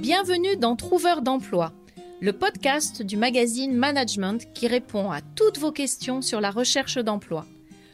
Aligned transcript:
Bienvenue 0.00 0.56
dans 0.56 0.76
Trouveur 0.76 1.20
d'emploi, 1.20 1.74
le 2.22 2.32
podcast 2.32 3.02
du 3.02 3.18
magazine 3.18 3.74
Management 3.74 4.50
qui 4.54 4.66
répond 4.66 5.10
à 5.10 5.20
toutes 5.20 5.58
vos 5.58 5.72
questions 5.72 6.22
sur 6.22 6.40
la 6.40 6.50
recherche 6.50 6.96
d'emploi. 6.96 7.44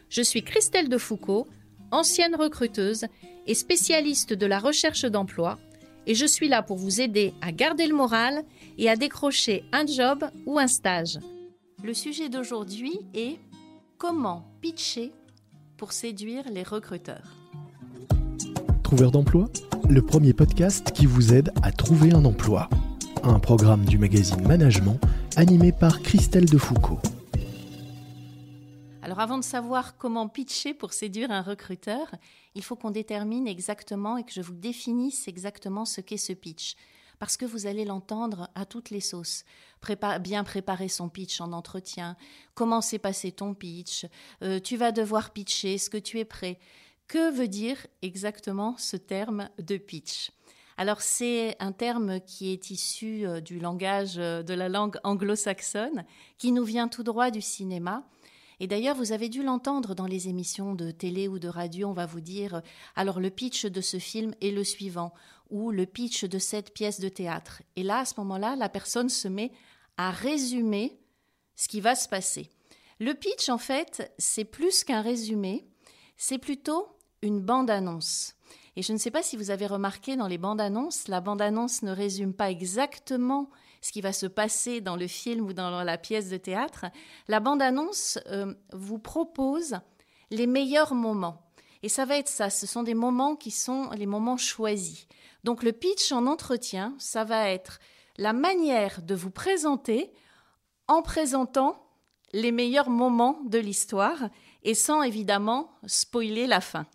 Je 0.09 0.23
suis 0.23 0.45
Christelle 0.45 0.89
Defoucault, 0.89 1.49
ancienne 1.91 2.37
recruteuse 2.37 3.07
et 3.49 3.55
spécialiste 3.55 4.33
de 4.33 4.47
la 4.47 4.61
recherche 4.61 5.05
d'emploi, 5.05 5.59
et 6.07 6.15
je 6.15 6.27
suis 6.27 6.47
là 6.47 6.63
pour 6.63 6.77
vous 6.77 7.01
aider 7.01 7.35
à 7.41 7.51
garder 7.51 7.89
le 7.89 7.97
moral 7.97 8.45
et 8.79 8.89
à 8.89 8.95
décrocher 8.95 9.65
un 9.73 9.85
job 9.85 10.25
ou 10.47 10.61
un 10.61 10.69
stage. 10.69 11.19
Le 11.83 11.93
sujet 11.93 12.29
d'aujourd'hui 12.29 13.01
est 13.15 13.37
comment 13.99 14.47
pitcher 14.61 15.11
pour 15.77 15.91
séduire 15.91 16.45
les 16.53 16.63
recruteurs. 16.63 17.46
Trouveur 18.87 19.11
d'emploi, 19.11 19.49
le 19.89 20.01
premier 20.01 20.33
podcast 20.33 20.93
qui 20.93 21.07
vous 21.07 21.35
aide 21.35 21.53
à 21.65 21.73
trouver 21.73 22.13
un 22.13 22.25
emploi. 22.25 22.71
Un 23.25 23.41
programme 23.41 23.85
du 23.85 23.99
magazine 23.99 24.47
Management 24.47 25.01
animé 25.35 25.73
par 25.73 26.03
Christelle 26.03 26.45
Defoucault. 26.45 27.01
Alors 29.03 29.19
avant 29.19 29.39
de 29.39 29.43
savoir 29.43 29.97
comment 29.97 30.29
pitcher 30.29 30.73
pour 30.73 30.93
séduire 30.93 31.33
un 31.33 31.43
recruteur, 31.43 32.15
il 32.55 32.63
faut 32.63 32.77
qu'on 32.77 32.93
détermine 32.93 33.49
exactement 33.49 34.19
et 34.19 34.23
que 34.23 34.31
je 34.33 34.41
vous 34.41 34.55
définisse 34.55 35.27
exactement 35.27 35.85
ce 35.85 36.01
qu'est 36.01 36.17
ce 36.17 36.33
pitch. 36.33 36.77
Parce 37.19 37.37
que 37.37 37.45
vous 37.45 37.67
allez 37.67 37.85
l'entendre 37.85 38.51
à 38.55 38.67
toutes 38.67 38.91
les 38.91 39.01
sauces. 39.01 39.43
bien 40.21 40.45
préparer 40.45 40.89
son 40.89 41.09
pitch 41.09 41.41
en 41.41 41.53
entretien, 41.53 42.17
comment 42.55 42.81
s'est 42.81 43.01
passé 43.01 43.33
ton 43.33 43.53
pitch, 43.53 44.07
euh, 44.43 44.61
tu 44.61 44.77
vas 44.77 44.93
devoir 44.93 45.31
pitcher, 45.31 45.75
est-ce 45.75 45.91
que 45.91 45.99
tu 45.99 46.21
es 46.21 46.25
prêt 46.25 46.61
que 47.09 47.31
veut 47.31 47.49
dire 47.49 47.87
exactement 48.03 48.77
ce 48.79 48.97
terme 48.97 49.49
de 49.59 49.77
pitch? 49.77 50.31
Alors 50.77 51.01
c'est 51.01 51.57
un 51.59 51.73
terme 51.73 52.21
qui 52.21 52.53
est 52.53 52.71
issu 52.71 53.27
euh, 53.27 53.41
du 53.41 53.59
langage 53.59 54.19
euh, 54.19 54.43
de 54.43 54.53
la 54.53 54.69
langue 54.69 54.99
anglo-saxonne, 55.05 56.05
qui 56.37 56.53
nous 56.53 56.65
vient 56.65 56.89
tout 56.89 57.03
droit 57.03 57.31
du 57.31 57.41
cinéma. 57.41 58.07
Et 58.61 58.67
d'ailleurs, 58.67 58.97
vous 58.97 59.13
avez 59.13 59.29
dû 59.29 59.43
l'entendre 59.43 59.95
dans 59.95 60.07
les 60.07 60.29
émissions 60.29 60.75
de 60.75 60.91
télé 60.91 61.29
ou 61.29 61.39
de 61.39 61.49
radio, 61.49 61.89
on 61.89 61.93
va 61.93 62.07
vous 62.07 62.21
dire, 62.21 62.63
alors 62.95 63.21
le 63.21 63.31
pitch 63.31 63.67
de 63.67 63.81
ce 63.81 63.99
film 63.99 64.35
est 64.41 64.51
le 64.51 64.65
suivant, 64.65 65.13
ou 65.51 65.71
le 65.71 65.87
pitch 65.87 66.25
de 66.25 66.39
cette 66.39 66.73
pièce 66.73 67.01
de 67.01 67.09
théâtre. 67.09 67.63
Et 67.77 67.83
là, 67.83 68.01
à 68.01 68.05
ce 68.05 68.15
moment-là, 68.19 68.57
la 68.57 68.69
personne 68.69 69.11
se 69.11 69.29
met 69.29 69.53
à 69.99 70.11
résumer 70.11 70.99
ce 71.55 71.69
qui 71.69 71.81
va 71.81 71.95
se 71.95 72.09
passer. 72.09 72.51
Le 72.99 73.13
pitch, 73.13 73.51
en 73.51 73.59
fait, 73.59 74.13
c'est 74.19 74.45
plus 74.45 74.85
qu'un 74.85 75.03
résumé, 75.03 75.67
c'est 76.17 76.39
plutôt 76.39 76.96
une 77.23 77.41
bande-annonce. 77.41 78.35
Et 78.77 78.83
je 78.83 78.93
ne 78.93 78.99
sais 78.99 79.11
pas 79.11 79.23
si 79.23 79.37
vous 79.37 79.51
avez 79.51 79.67
remarqué 79.67 80.17
dans 80.17 80.29
les 80.29 80.39
bandes-annonces, 80.39 81.09
la 81.09 81.21
bande-annonce 81.21 81.83
ne 81.83 81.93
résume 81.93 82.35
pas 82.35 82.51
exactement 82.51 83.49
ce 83.81 83.93
qui 83.93 84.01
va 84.01 84.13
se 84.13 84.27
passer 84.27 84.81
dans 84.81 84.97
le 84.97 85.07
film 85.07 85.47
ou 85.47 85.53
dans 85.53 85.83
la 85.83 85.99
pièce 85.99 86.29
de 86.29 86.37
théâtre. 86.37 86.87
La 87.29 87.41
bande-annonce 87.41 88.19
euh, 88.27 88.55
vous 88.73 88.99
propose 88.99 89.79
les 90.31 90.47
meilleurs 90.47 90.95
moments. 90.95 91.43
Et 91.83 91.89
ça 91.89 92.05
va 92.05 92.19
être 92.19 92.29
ça, 92.29 92.51
ce 92.51 92.67
sont 92.67 92.83
des 92.83 92.95
moments 92.95 93.37
qui 93.37 93.51
sont 93.51 93.91
les 93.91 94.07
moments 94.07 94.37
choisis. 94.37 95.07
Donc 95.45 95.63
le 95.63 95.73
pitch 95.73 96.11
en 96.13 96.27
entretien, 96.27 96.95
ça 96.99 97.25
va 97.25 97.49
être 97.51 97.79
la 98.19 98.33
manière 98.33 99.03
de 99.03 99.15
vous 99.15 99.31
présenter 99.31 100.13
en 100.89 101.03
présentant 101.03 101.81
les 102.33 102.53
meilleurs 102.53 102.91
moments 102.91 103.41
de 103.47 103.59
l'histoire 103.59 104.29
et 104.65 104.75
sans 104.75 105.03
évidemment 105.03 105.71
spoiler 105.87 106.47
la 106.47 106.61
fin. 106.61 106.87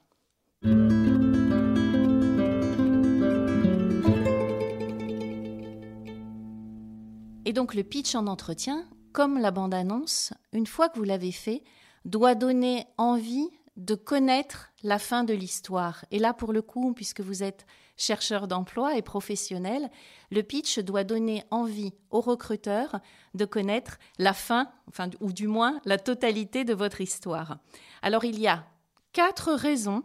Et 7.51 7.53
donc 7.53 7.73
le 7.73 7.83
pitch 7.83 8.15
en 8.15 8.27
entretien, 8.27 8.87
comme 9.11 9.37
la 9.37 9.51
bande-annonce, 9.51 10.31
une 10.53 10.67
fois 10.67 10.87
que 10.87 10.97
vous 10.97 11.03
l'avez 11.03 11.33
fait, 11.33 11.65
doit 12.05 12.33
donner 12.33 12.85
envie 12.97 13.49
de 13.75 13.93
connaître 13.93 14.69
la 14.83 14.97
fin 14.97 15.25
de 15.25 15.33
l'histoire. 15.33 16.05
Et 16.11 16.19
là, 16.19 16.33
pour 16.33 16.53
le 16.53 16.61
coup, 16.61 16.93
puisque 16.93 17.19
vous 17.19 17.43
êtes 17.43 17.65
chercheur 17.97 18.47
d'emploi 18.47 18.95
et 18.95 19.01
professionnel, 19.01 19.91
le 20.31 20.43
pitch 20.43 20.79
doit 20.79 21.03
donner 21.03 21.43
envie 21.51 21.91
aux 22.09 22.21
recruteurs 22.21 23.01
de 23.33 23.43
connaître 23.43 23.97
la 24.17 24.31
fin, 24.31 24.71
enfin, 24.87 25.09
ou 25.19 25.33
du 25.33 25.47
moins 25.47 25.81
la 25.83 25.97
totalité 25.97 26.63
de 26.63 26.73
votre 26.73 27.01
histoire. 27.01 27.57
Alors, 28.01 28.23
il 28.23 28.39
y 28.39 28.47
a 28.47 28.65
quatre 29.11 29.51
raisons 29.51 30.03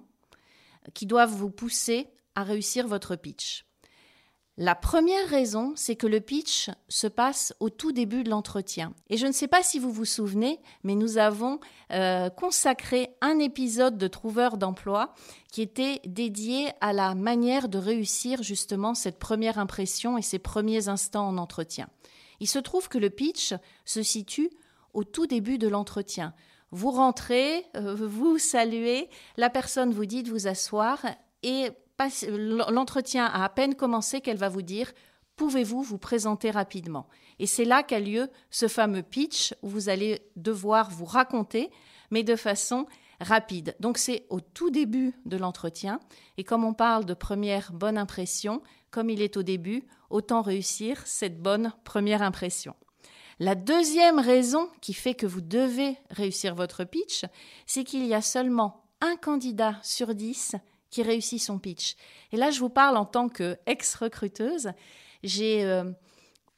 qui 0.94 1.06
doivent 1.06 1.30
vous 1.30 1.50
pousser 1.50 2.08
à 2.34 2.42
réussir 2.42 2.88
votre 2.88 3.14
pitch. 3.14 3.66
La 4.58 4.74
première 4.74 5.28
raison, 5.28 5.74
c'est 5.76 5.96
que 5.96 6.06
le 6.06 6.18
pitch 6.18 6.70
se 6.88 7.06
passe 7.06 7.54
au 7.60 7.68
tout 7.68 7.92
début 7.92 8.24
de 8.24 8.30
l'entretien. 8.30 8.94
Et 9.10 9.18
je 9.18 9.26
ne 9.26 9.32
sais 9.32 9.48
pas 9.48 9.62
si 9.62 9.78
vous 9.78 9.92
vous 9.92 10.06
souvenez, 10.06 10.60
mais 10.82 10.94
nous 10.94 11.18
avons 11.18 11.60
euh, 11.92 12.30
consacré 12.30 13.10
un 13.20 13.38
épisode 13.38 13.98
de 13.98 14.08
Trouveur 14.08 14.56
d'emploi 14.56 15.12
qui 15.52 15.60
était 15.60 16.00
dédié 16.06 16.70
à 16.80 16.94
la 16.94 17.14
manière 17.14 17.68
de 17.68 17.76
réussir 17.76 18.42
justement 18.42 18.94
cette 18.94 19.18
première 19.18 19.58
impression 19.58 20.16
et 20.16 20.22
ces 20.22 20.38
premiers 20.38 20.88
instants 20.88 21.28
en 21.28 21.36
entretien. 21.36 21.88
Il 22.40 22.48
se 22.48 22.58
trouve 22.58 22.88
que 22.88 22.98
le 22.98 23.10
pitch 23.10 23.52
se 23.84 24.02
situe 24.02 24.50
au 24.94 25.04
tout 25.04 25.26
début 25.26 25.58
de 25.58 25.68
l'entretien. 25.68 26.32
Vous 26.70 26.90
rentrez, 26.90 27.66
euh, 27.76 27.94
vous 27.94 28.38
saluez, 28.38 29.10
la 29.36 29.50
personne 29.50 29.92
vous 29.92 30.06
dit 30.06 30.22
de 30.22 30.30
vous 30.30 30.46
asseoir 30.46 31.04
et 31.42 31.68
l'entretien 32.28 33.24
a 33.24 33.44
à 33.44 33.48
peine 33.48 33.74
commencé 33.74 34.20
qu'elle 34.20 34.36
va 34.36 34.48
vous 34.48 34.62
dire 34.62 34.92
Pouvez-vous 35.36 35.82
vous 35.82 35.98
présenter 35.98 36.50
rapidement? 36.50 37.08
Et 37.38 37.46
c'est 37.46 37.66
là 37.66 37.82
qu'a 37.82 38.00
lieu 38.00 38.28
ce 38.50 38.68
fameux 38.68 39.02
pitch 39.02 39.54
où 39.62 39.68
vous 39.68 39.90
allez 39.90 40.22
devoir 40.34 40.90
vous 40.90 41.04
raconter, 41.04 41.70
mais 42.10 42.22
de 42.22 42.36
façon 42.36 42.86
rapide. 43.20 43.76
Donc 43.78 43.98
c'est 43.98 44.26
au 44.30 44.40
tout 44.40 44.70
début 44.70 45.12
de 45.26 45.36
l'entretien, 45.36 46.00
et 46.38 46.44
comme 46.44 46.64
on 46.64 46.72
parle 46.72 47.04
de 47.04 47.14
première 47.14 47.72
bonne 47.72 47.98
impression, 47.98 48.62
comme 48.90 49.10
il 49.10 49.20
est 49.20 49.36
au 49.36 49.42
début, 49.42 49.84
autant 50.08 50.40
réussir 50.40 51.02
cette 51.06 51.40
bonne 51.40 51.72
première 51.84 52.22
impression. 52.22 52.74
La 53.38 53.54
deuxième 53.54 54.18
raison 54.18 54.70
qui 54.80 54.94
fait 54.94 55.14
que 55.14 55.26
vous 55.26 55.42
devez 55.42 55.98
réussir 56.08 56.54
votre 56.54 56.84
pitch, 56.84 57.26
c'est 57.66 57.84
qu'il 57.84 58.06
y 58.06 58.14
a 58.14 58.22
seulement 58.22 58.86
un 59.02 59.16
candidat 59.16 59.78
sur 59.82 60.14
dix 60.14 60.56
qui 60.90 61.02
réussit 61.02 61.40
son 61.40 61.58
pitch. 61.58 61.96
Et 62.32 62.36
là, 62.36 62.50
je 62.50 62.60
vous 62.60 62.68
parle 62.68 62.96
en 62.96 63.04
tant 63.04 63.28
qu'ex-recruteuse. 63.28 64.72
J'ai 65.22 65.64
euh, 65.64 65.90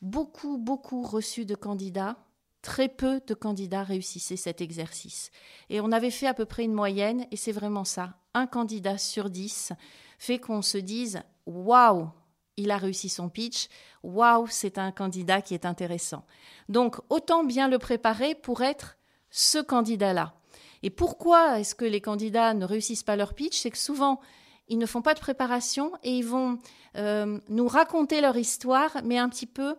beaucoup, 0.02 0.58
beaucoup 0.58 1.02
reçu 1.02 1.44
de 1.44 1.54
candidats. 1.54 2.16
Très 2.62 2.88
peu 2.88 3.20
de 3.26 3.34
candidats 3.34 3.84
réussissaient 3.84 4.36
cet 4.36 4.60
exercice. 4.60 5.30
Et 5.70 5.80
on 5.80 5.92
avait 5.92 6.10
fait 6.10 6.26
à 6.26 6.34
peu 6.34 6.44
près 6.44 6.64
une 6.64 6.74
moyenne, 6.74 7.26
et 7.30 7.36
c'est 7.36 7.52
vraiment 7.52 7.84
ça. 7.84 8.18
Un 8.34 8.46
candidat 8.46 8.98
sur 8.98 9.30
dix 9.30 9.72
fait 10.18 10.38
qu'on 10.38 10.62
se 10.62 10.78
dise 10.78 11.22
Waouh, 11.46 12.10
il 12.56 12.70
a 12.70 12.76
réussi 12.76 13.08
son 13.08 13.28
pitch. 13.28 13.68
Waouh, 14.02 14.48
c'est 14.48 14.78
un 14.78 14.90
candidat 14.90 15.40
qui 15.40 15.54
est 15.54 15.64
intéressant. 15.64 16.24
Donc, 16.68 16.96
autant 17.08 17.44
bien 17.44 17.68
le 17.68 17.78
préparer 17.78 18.34
pour 18.34 18.62
être 18.62 18.96
ce 19.30 19.58
candidat-là. 19.58 20.34
Et 20.82 20.90
pourquoi 20.90 21.60
est-ce 21.60 21.74
que 21.74 21.84
les 21.84 22.00
candidats 22.00 22.54
ne 22.54 22.64
réussissent 22.64 23.02
pas 23.02 23.16
leur 23.16 23.34
pitch? 23.34 23.58
C'est 23.58 23.70
que 23.70 23.78
souvent, 23.78 24.20
ils 24.68 24.78
ne 24.78 24.86
font 24.86 25.02
pas 25.02 25.14
de 25.14 25.20
préparation 25.20 25.92
et 26.02 26.16
ils 26.16 26.26
vont 26.26 26.58
euh, 26.96 27.38
nous 27.48 27.68
raconter 27.68 28.20
leur 28.20 28.36
histoire, 28.36 28.98
mais 29.04 29.18
un 29.18 29.28
petit 29.28 29.46
peu 29.46 29.74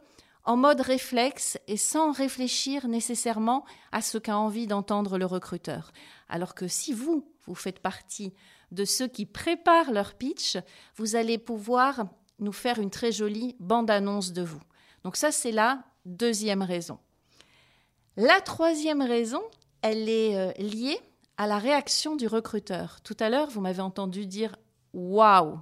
en 0.45 0.57
mode 0.57 0.81
réflexe 0.81 1.59
et 1.67 1.77
sans 1.77 2.11
réfléchir 2.11 2.87
nécessairement 2.87 3.65
à 3.91 4.01
ce 4.01 4.17
qu'a 4.17 4.37
envie 4.37 4.67
d'entendre 4.67 5.17
le 5.17 5.25
recruteur. 5.25 5.91
Alors 6.27 6.55
que 6.55 6.67
si 6.67 6.91
vous, 6.91 7.25
vous 7.45 7.55
faites 7.55 7.79
partie 7.79 8.33
de 8.71 8.85
ceux 8.85 9.07
qui 9.07 9.25
préparent 9.25 9.91
leur 9.91 10.15
pitch, 10.15 10.57
vous 10.95 11.15
allez 11.15 11.37
pouvoir 11.37 12.05
nous 12.39 12.51
faire 12.51 12.79
une 12.79 12.89
très 12.89 13.11
jolie 13.11 13.55
bande-annonce 13.59 14.31
de 14.31 14.41
vous. 14.41 14.61
Donc 15.03 15.17
ça, 15.17 15.31
c'est 15.31 15.51
la 15.51 15.83
deuxième 16.05 16.61
raison. 16.61 16.99
La 18.17 18.41
troisième 18.41 19.01
raison, 19.01 19.41
elle 19.81 20.09
est 20.09 20.35
euh, 20.35 20.51
liée 20.57 20.99
à 21.37 21.47
la 21.47 21.57
réaction 21.57 22.15
du 22.15 22.27
recruteur. 22.27 22.99
Tout 23.01 23.17
à 23.19 23.29
l'heure, 23.29 23.49
vous 23.49 23.61
m'avez 23.61 23.81
entendu 23.81 24.25
dire 24.25 24.55
waouh. 24.93 25.59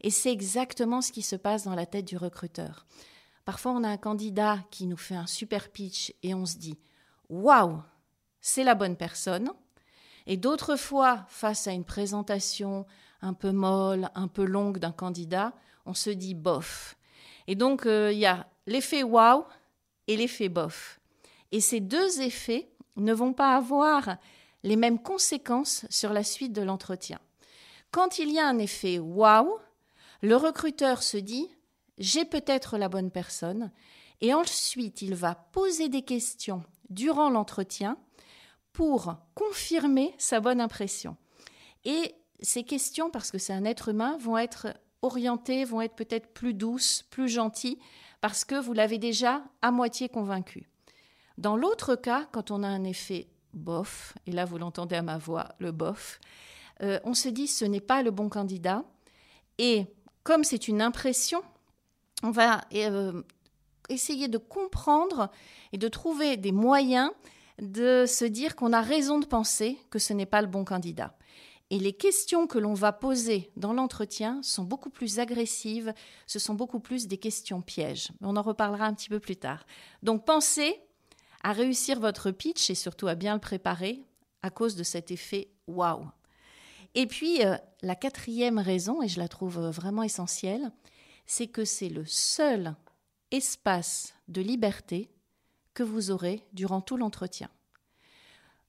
Et 0.00 0.10
c'est 0.10 0.32
exactement 0.32 1.00
ce 1.00 1.12
qui 1.12 1.22
se 1.22 1.36
passe 1.36 1.64
dans 1.64 1.74
la 1.74 1.86
tête 1.86 2.06
du 2.06 2.16
recruteur. 2.16 2.86
Parfois, 3.44 3.72
on 3.72 3.84
a 3.84 3.88
un 3.88 3.96
candidat 3.96 4.58
qui 4.70 4.86
nous 4.86 4.96
fait 4.96 5.14
un 5.14 5.26
super 5.26 5.70
pitch 5.70 6.12
et 6.22 6.34
on 6.34 6.46
se 6.46 6.56
dit 6.56 6.78
waouh, 7.28 7.82
c'est 8.40 8.64
la 8.64 8.74
bonne 8.74 8.96
personne. 8.96 9.50
Et 10.26 10.36
d'autres 10.36 10.76
fois, 10.76 11.24
face 11.28 11.66
à 11.66 11.72
une 11.72 11.84
présentation 11.84 12.86
un 13.22 13.34
peu 13.34 13.52
molle, 13.52 14.10
un 14.14 14.28
peu 14.28 14.44
longue 14.44 14.78
d'un 14.78 14.92
candidat, 14.92 15.52
on 15.86 15.94
se 15.94 16.10
dit 16.10 16.34
bof. 16.34 16.96
Et 17.46 17.54
donc, 17.54 17.86
euh, 17.86 18.12
il 18.12 18.18
y 18.18 18.26
a 18.26 18.46
l'effet 18.66 19.02
wow 19.02 19.44
et 20.06 20.16
l'effet 20.16 20.48
bof. 20.48 21.00
Et 21.52 21.60
ces 21.60 21.80
deux 21.80 22.20
effets 22.20 22.69
ne 22.96 23.12
vont 23.12 23.32
pas 23.32 23.56
avoir 23.56 24.16
les 24.62 24.76
mêmes 24.76 25.00
conséquences 25.00 25.86
sur 25.90 26.12
la 26.12 26.22
suite 26.22 26.52
de 26.52 26.62
l'entretien. 26.62 27.18
Quand 27.90 28.18
il 28.18 28.30
y 28.30 28.38
a 28.38 28.46
un 28.46 28.58
effet 28.58 28.98
wow, 28.98 29.58
le 30.22 30.36
recruteur 30.36 31.02
se 31.02 31.16
dit 31.16 31.48
j'ai 32.00 32.24
peut-être 32.24 32.78
la 32.78 32.88
bonne 32.88 33.10
personne. 33.10 33.70
Et 34.22 34.34
ensuite, 34.34 35.02
il 35.02 35.14
va 35.14 35.34
poser 35.34 35.88
des 35.88 36.02
questions 36.02 36.64
durant 36.88 37.30
l'entretien 37.30 37.96
pour 38.72 39.16
confirmer 39.34 40.14
sa 40.18 40.40
bonne 40.40 40.60
impression. 40.60 41.16
Et 41.84 42.14
ces 42.40 42.64
questions, 42.64 43.10
parce 43.10 43.30
que 43.30 43.38
c'est 43.38 43.52
un 43.52 43.64
être 43.64 43.90
humain, 43.90 44.16
vont 44.18 44.38
être 44.38 44.74
orientées, 45.02 45.64
vont 45.64 45.82
être 45.82 45.94
peut-être 45.94 46.32
plus 46.32 46.54
douces, 46.54 47.04
plus 47.10 47.28
gentilles, 47.28 47.78
parce 48.20 48.44
que 48.44 48.54
vous 48.54 48.72
l'avez 48.72 48.98
déjà 48.98 49.44
à 49.60 49.70
moitié 49.70 50.08
convaincu. 50.08 50.69
Dans 51.40 51.56
l'autre 51.56 51.94
cas, 51.94 52.28
quand 52.32 52.50
on 52.50 52.62
a 52.62 52.68
un 52.68 52.84
effet 52.84 53.26
bof, 53.54 54.12
et 54.26 54.30
là 54.30 54.44
vous 54.44 54.58
l'entendez 54.58 54.96
à 54.96 55.00
ma 55.00 55.16
voix, 55.16 55.48
le 55.58 55.72
bof, 55.72 56.20
euh, 56.82 57.00
on 57.04 57.14
se 57.14 57.30
dit 57.30 57.46
ce 57.46 57.64
n'est 57.64 57.80
pas 57.80 58.02
le 58.02 58.10
bon 58.10 58.28
candidat. 58.28 58.84
Et 59.56 59.86
comme 60.22 60.44
c'est 60.44 60.68
une 60.68 60.82
impression, 60.82 61.42
on 62.22 62.30
va 62.30 62.60
euh, 62.74 63.22
essayer 63.88 64.28
de 64.28 64.36
comprendre 64.36 65.30
et 65.72 65.78
de 65.78 65.88
trouver 65.88 66.36
des 66.36 66.52
moyens 66.52 67.10
de 67.58 68.04
se 68.06 68.26
dire 68.26 68.54
qu'on 68.54 68.74
a 68.74 68.82
raison 68.82 69.18
de 69.18 69.24
penser 69.24 69.78
que 69.88 69.98
ce 69.98 70.12
n'est 70.12 70.26
pas 70.26 70.42
le 70.42 70.46
bon 70.46 70.66
candidat. 70.66 71.16
Et 71.70 71.78
les 71.78 71.94
questions 71.94 72.46
que 72.46 72.58
l'on 72.58 72.74
va 72.74 72.92
poser 72.92 73.50
dans 73.56 73.72
l'entretien 73.72 74.42
sont 74.42 74.64
beaucoup 74.64 74.90
plus 74.90 75.20
agressives, 75.20 75.94
ce 76.26 76.38
sont 76.38 76.54
beaucoup 76.54 76.80
plus 76.80 77.06
des 77.06 77.16
questions 77.16 77.62
pièges. 77.62 78.08
On 78.20 78.36
en 78.36 78.42
reparlera 78.42 78.84
un 78.84 78.92
petit 78.92 79.08
peu 79.08 79.20
plus 79.20 79.36
tard. 79.36 79.64
Donc 80.02 80.26
pensez 80.26 80.78
à 81.42 81.52
réussir 81.52 82.00
votre 82.00 82.30
pitch 82.30 82.70
et 82.70 82.74
surtout 82.74 83.08
à 83.08 83.14
bien 83.14 83.34
le 83.34 83.40
préparer 83.40 84.04
à 84.42 84.50
cause 84.50 84.76
de 84.76 84.82
cet 84.82 85.10
effet 85.10 85.48
waouh. 85.66 86.06
Et 86.94 87.06
puis 87.06 87.44
euh, 87.44 87.56
la 87.82 87.94
quatrième 87.94 88.58
raison, 88.58 89.02
et 89.02 89.08
je 89.08 89.20
la 89.20 89.28
trouve 89.28 89.60
vraiment 89.68 90.02
essentielle, 90.02 90.70
c'est 91.26 91.46
que 91.46 91.64
c'est 91.64 91.88
le 91.88 92.04
seul 92.04 92.74
espace 93.30 94.14
de 94.28 94.42
liberté 94.42 95.10
que 95.74 95.82
vous 95.82 96.10
aurez 96.10 96.44
durant 96.52 96.80
tout 96.80 96.96
l'entretien. 96.96 97.48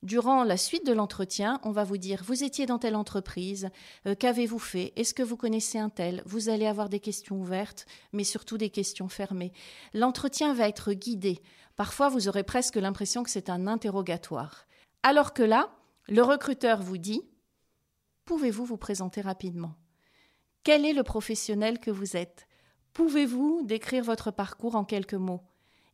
Durant 0.04 0.44
la 0.44 0.58
suite 0.58 0.86
de 0.86 0.94
l'entretien, 0.94 1.60
on 1.64 1.70
va 1.70 1.84
vous 1.84 1.98
dire 1.98 2.24
vous 2.24 2.44
étiez 2.44 2.66
dans 2.66 2.80
telle 2.80 2.96
entreprise, 2.96 3.70
euh, 4.08 4.16
qu'avez-vous 4.16 4.58
fait, 4.58 4.94
est-ce 4.96 5.14
que 5.14 5.22
vous 5.22 5.38
connaissez 5.38 5.78
un 5.78 5.90
tel, 5.90 6.24
vous 6.26 6.50
allez 6.50 6.66
avoir 6.66 6.90
des 6.90 7.00
questions 7.00 7.40
ouvertes, 7.40 7.86
mais 8.12 8.24
surtout 8.24 8.58
des 8.58 8.72
questions 8.72 9.10
fermées. 9.10 9.54
L'entretien 9.94 10.56
va 10.56 10.68
être 10.68 10.94
guidé. 10.94 11.40
Parfois, 11.81 12.10
vous 12.10 12.28
aurez 12.28 12.44
presque 12.44 12.75
l'impression 12.75 13.24
que 13.24 13.31
c'est 13.31 13.50
un 13.50 13.66
interrogatoire. 13.66 14.68
Alors 15.01 15.33
que 15.33 15.42
là, 15.42 15.72
le 16.07 16.22
recruteur 16.22 16.80
vous 16.80 17.00
dit 17.00 17.24
pouvez-vous 18.25 18.66
vous 18.66 18.78
présenter 18.78 19.19
rapidement? 19.19 19.74
Quel 20.63 20.86
est 20.86 20.94
le 20.94 21.01
professionnel 21.01 21.80
que 21.80 21.89
vous 21.89 22.16
êtes? 22.16 22.48
Pouvez-vous 22.94 23.63
décrire 23.63 24.04
votre 24.04 24.30
parcours 24.30 24.75
en 24.75 24.86
quelques 24.86 25.16
mots? 25.16 25.42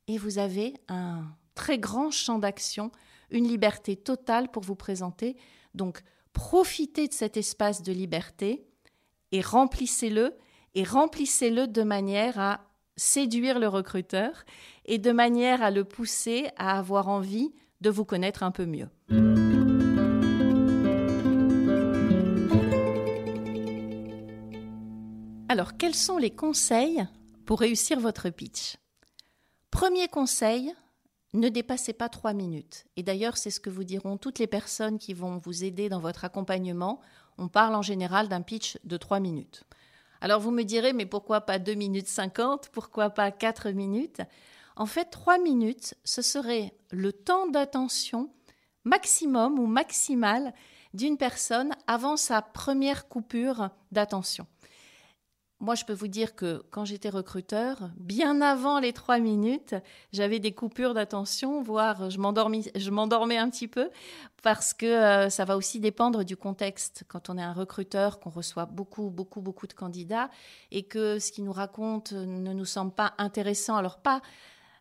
Et 0.10 0.18
vous 0.18 0.40
avez 0.40 0.74
un 0.90 1.24
très 1.56 1.80
grand 1.80 2.12
champ 2.12 2.38
d'action, 2.38 2.92
une 3.30 3.48
liberté 3.48 3.96
totale 3.96 4.52
pour 4.52 4.64
vous 4.64 4.76
présenter. 4.76 5.38
Donc, 5.74 6.04
profitez 6.34 7.08
de 7.08 7.14
cet 7.14 7.38
espace 7.38 7.82
de 7.82 7.94
liberté 7.94 8.68
et 9.32 9.40
remplissez-le, 9.40 10.36
et 10.76 10.84
remplissez-le 10.84 11.66
de 11.66 11.84
manière 11.84 12.38
à 12.42 12.67
séduire 12.98 13.60
le 13.60 13.68
recruteur 13.68 14.44
et 14.86 14.98
de 14.98 15.12
manière 15.12 15.62
à 15.64 15.72
le 15.72 15.84
pousser 15.86 16.50
à 16.58 16.78
avoir 16.78 17.08
envie 17.08 17.54
de 17.80 17.90
vous 17.90 18.06
connaître 18.06 18.44
un 18.44 18.52
peu 18.52 18.66
mieux. 18.66 18.90
Alors, 25.50 25.78
quels 25.78 25.96
sont 25.96 26.18
les 26.18 26.32
conseils 26.32 27.06
pour 27.46 27.62
réussir 27.62 28.00
votre 28.00 28.30
pitch? 28.30 28.76
Premier 29.72 30.08
conseil, 30.08 30.74
ne 31.34 31.50
dépassez 31.50 31.94
pas 31.94 32.10
trois 32.10 32.34
minutes. 32.34 32.86
Et 32.98 33.04
d'ailleurs, 33.04 33.38
c'est 33.38 33.52
ce 33.52 33.60
que 33.60 33.70
vous 33.70 33.84
diront 33.84 34.18
toutes 34.18 34.40
les 34.40 34.48
personnes 34.48 34.98
qui 34.98 35.14
vont 35.14 35.38
vous 35.38 35.64
aider 35.64 35.88
dans 35.88 36.00
votre 36.00 36.26
accompagnement. 36.26 37.00
On 37.38 37.48
parle 37.48 37.76
en 37.76 37.82
général 37.82 38.28
d'un 38.28 38.42
pitch 38.42 38.78
de 38.84 38.98
trois 38.98 39.20
minutes. 39.20 39.64
Alors 40.22 40.40
vous 40.40 40.52
me 40.52 40.64
direz, 40.64 40.94
mais 40.94 41.06
pourquoi 41.06 41.42
pas 41.42 41.60
2 41.60 41.74
minutes 41.74 42.08
50 42.08 42.70
Pourquoi 42.70 43.10
pas 43.10 43.32
4 43.32 43.72
minutes? 43.72 44.22
En 44.76 44.86
fait, 44.86 45.06
3 45.06 45.40
minutes, 45.40 45.96
ce 46.04 46.22
serait 46.22 46.74
le 46.92 47.12
temps 47.12 47.48
d'attention 47.48 48.30
maximum 48.84 49.60
ou 49.60 49.68
maximal 49.68 50.54
d'une 50.94 51.18
personne 51.18 51.74
avant 51.88 52.18
sa 52.18 52.42
première 52.42 53.08
coupure 53.08 53.70
d'attention 53.92 54.48
moi, 55.60 55.74
je 55.74 55.86
peux 55.86 55.94
vous 55.94 56.08
dire 56.08 56.36
que 56.36 56.64
quand 56.70 56.86
j'étais 56.86 57.10
recruteur, 57.10 57.90
bien 57.98 58.42
avant 58.42 58.80
les 58.80 58.94
trois 58.94 59.18
minutes, 59.18 59.74
j'avais 60.14 60.38
des 60.38 60.52
coupures 60.52 60.94
d'attention, 60.94 61.64
voire 61.64 62.12
je 62.12 62.20
m'endormais 62.20 63.38
un 63.38 63.50
petit 63.50 63.68
peu, 63.68 63.90
parce 64.44 64.76
que 64.76 64.86
euh, 64.86 65.30
ça 65.30 65.46
va 65.46 65.58
aussi 65.58 65.80
dépendre 65.80 66.24
du 66.24 66.38
contexte. 66.38 67.06
Quand 67.08 67.32
on 67.32 67.40
est 67.40 67.44
un 67.44 67.54
recruteur, 67.54 68.20
qu'on 68.20 68.30
reçoit 68.30 68.66
beaucoup, 68.66 69.10
beaucoup, 69.10 69.42
beaucoup 69.42 69.66
de 69.66 69.74
candidats, 69.74 70.30
et 70.70 70.84
que 70.84 71.18
ce 71.18 71.32
qu'ils 71.32 71.46
nous 71.46 71.54
racontent 71.54 72.16
ne 72.16 72.54
nous 72.54 72.66
semble 72.66 72.92
pas 72.92 73.14
intéressant, 73.18 73.78
alors 73.78 73.98
pas 73.98 74.22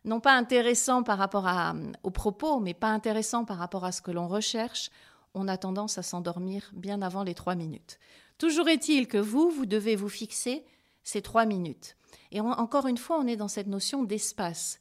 non 0.05 0.19
pas 0.19 0.33
intéressant 0.33 1.03
par 1.03 1.17
rapport 1.17 1.47
à, 1.47 1.73
aux 2.03 2.11
propos, 2.11 2.59
mais 2.59 2.73
pas 2.73 2.89
intéressant 2.89 3.45
par 3.45 3.57
rapport 3.57 3.83
à 3.83 3.91
ce 3.91 4.01
que 4.01 4.11
l'on 4.11 4.27
recherche, 4.27 4.89
on 5.33 5.47
a 5.47 5.57
tendance 5.57 5.97
à 5.97 6.03
s'endormir 6.03 6.69
bien 6.73 7.01
avant 7.01 7.23
les 7.23 7.33
trois 7.33 7.55
minutes. 7.55 7.99
Toujours 8.37 8.69
est-il 8.69 9.07
que 9.07 9.17
vous, 9.17 9.49
vous 9.49 9.65
devez 9.65 9.95
vous 9.95 10.09
fixer 10.09 10.65
ces 11.03 11.21
trois 11.21 11.45
minutes. 11.45 11.95
Et 12.31 12.39
encore 12.39 12.87
une 12.87 12.97
fois, 12.97 13.17
on 13.19 13.27
est 13.27 13.37
dans 13.37 13.47
cette 13.47 13.67
notion 13.67 14.03
d'espace. 14.03 14.79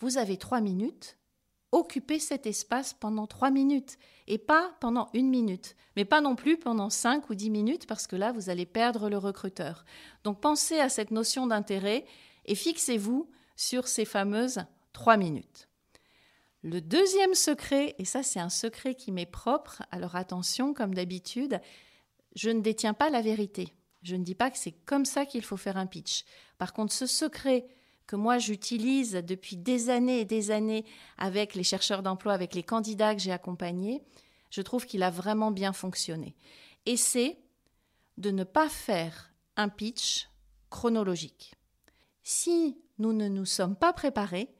Vous 0.00 0.18
avez 0.18 0.36
trois 0.36 0.60
minutes, 0.60 1.16
occupez 1.72 2.18
cet 2.18 2.46
espace 2.46 2.94
pendant 2.94 3.26
trois 3.26 3.50
minutes 3.50 3.98
et 4.26 4.38
pas 4.38 4.74
pendant 4.80 5.08
une 5.14 5.28
minute, 5.28 5.76
mais 5.94 6.04
pas 6.04 6.20
non 6.20 6.34
plus 6.34 6.56
pendant 6.56 6.90
cinq 6.90 7.30
ou 7.30 7.34
dix 7.34 7.50
minutes 7.50 7.86
parce 7.86 8.06
que 8.06 8.16
là, 8.16 8.32
vous 8.32 8.50
allez 8.50 8.66
perdre 8.66 9.08
le 9.08 9.18
recruteur. 9.18 9.84
Donc 10.24 10.40
pensez 10.40 10.80
à 10.80 10.88
cette 10.88 11.10
notion 11.10 11.46
d'intérêt 11.46 12.06
et 12.46 12.54
fixez-vous 12.54 13.28
sur 13.56 13.88
ces 13.88 14.04
fameuses 14.04 14.64
trois 14.92 15.16
minutes. 15.16 15.68
Le 16.62 16.80
deuxième 16.80 17.34
secret, 17.34 17.94
et 17.98 18.04
ça 18.04 18.22
c'est 18.22 18.40
un 18.40 18.48
secret 18.48 18.94
qui 18.94 19.12
m'est 19.12 19.26
propre, 19.26 19.82
alors 19.92 20.16
attention, 20.16 20.74
comme 20.74 20.94
d'habitude, 20.94 21.60
je 22.36 22.50
ne 22.50 22.60
détiens 22.60 22.94
pas 22.94 23.10
la 23.10 23.22
vérité. 23.22 23.72
Je 24.02 24.14
ne 24.14 24.22
dis 24.22 24.36
pas 24.36 24.52
que 24.52 24.58
c'est 24.58 24.76
comme 24.84 25.04
ça 25.04 25.26
qu'il 25.26 25.42
faut 25.42 25.56
faire 25.56 25.76
un 25.76 25.86
pitch. 25.86 26.24
Par 26.58 26.72
contre, 26.72 26.92
ce 26.92 27.06
secret 27.06 27.66
que 28.06 28.14
moi 28.14 28.38
j'utilise 28.38 29.14
depuis 29.14 29.56
des 29.56 29.90
années 29.90 30.20
et 30.20 30.24
des 30.24 30.52
années 30.52 30.84
avec 31.18 31.56
les 31.56 31.64
chercheurs 31.64 32.04
d'emploi, 32.04 32.34
avec 32.34 32.54
les 32.54 32.62
candidats 32.62 33.16
que 33.16 33.20
j'ai 33.20 33.32
accompagnés, 33.32 34.04
je 34.50 34.62
trouve 34.62 34.86
qu'il 34.86 35.02
a 35.02 35.10
vraiment 35.10 35.50
bien 35.50 35.72
fonctionné. 35.72 36.36
Et 36.84 36.96
c'est 36.96 37.38
de 38.16 38.30
ne 38.30 38.44
pas 38.44 38.68
faire 38.68 39.32
un 39.56 39.68
pitch 39.68 40.28
chronologique. 40.70 41.54
Si 42.22 42.78
nous 42.98 43.12
ne 43.12 43.28
nous 43.28 43.44
sommes 43.44 43.76
pas 43.76 43.92
préparés, 43.92 44.54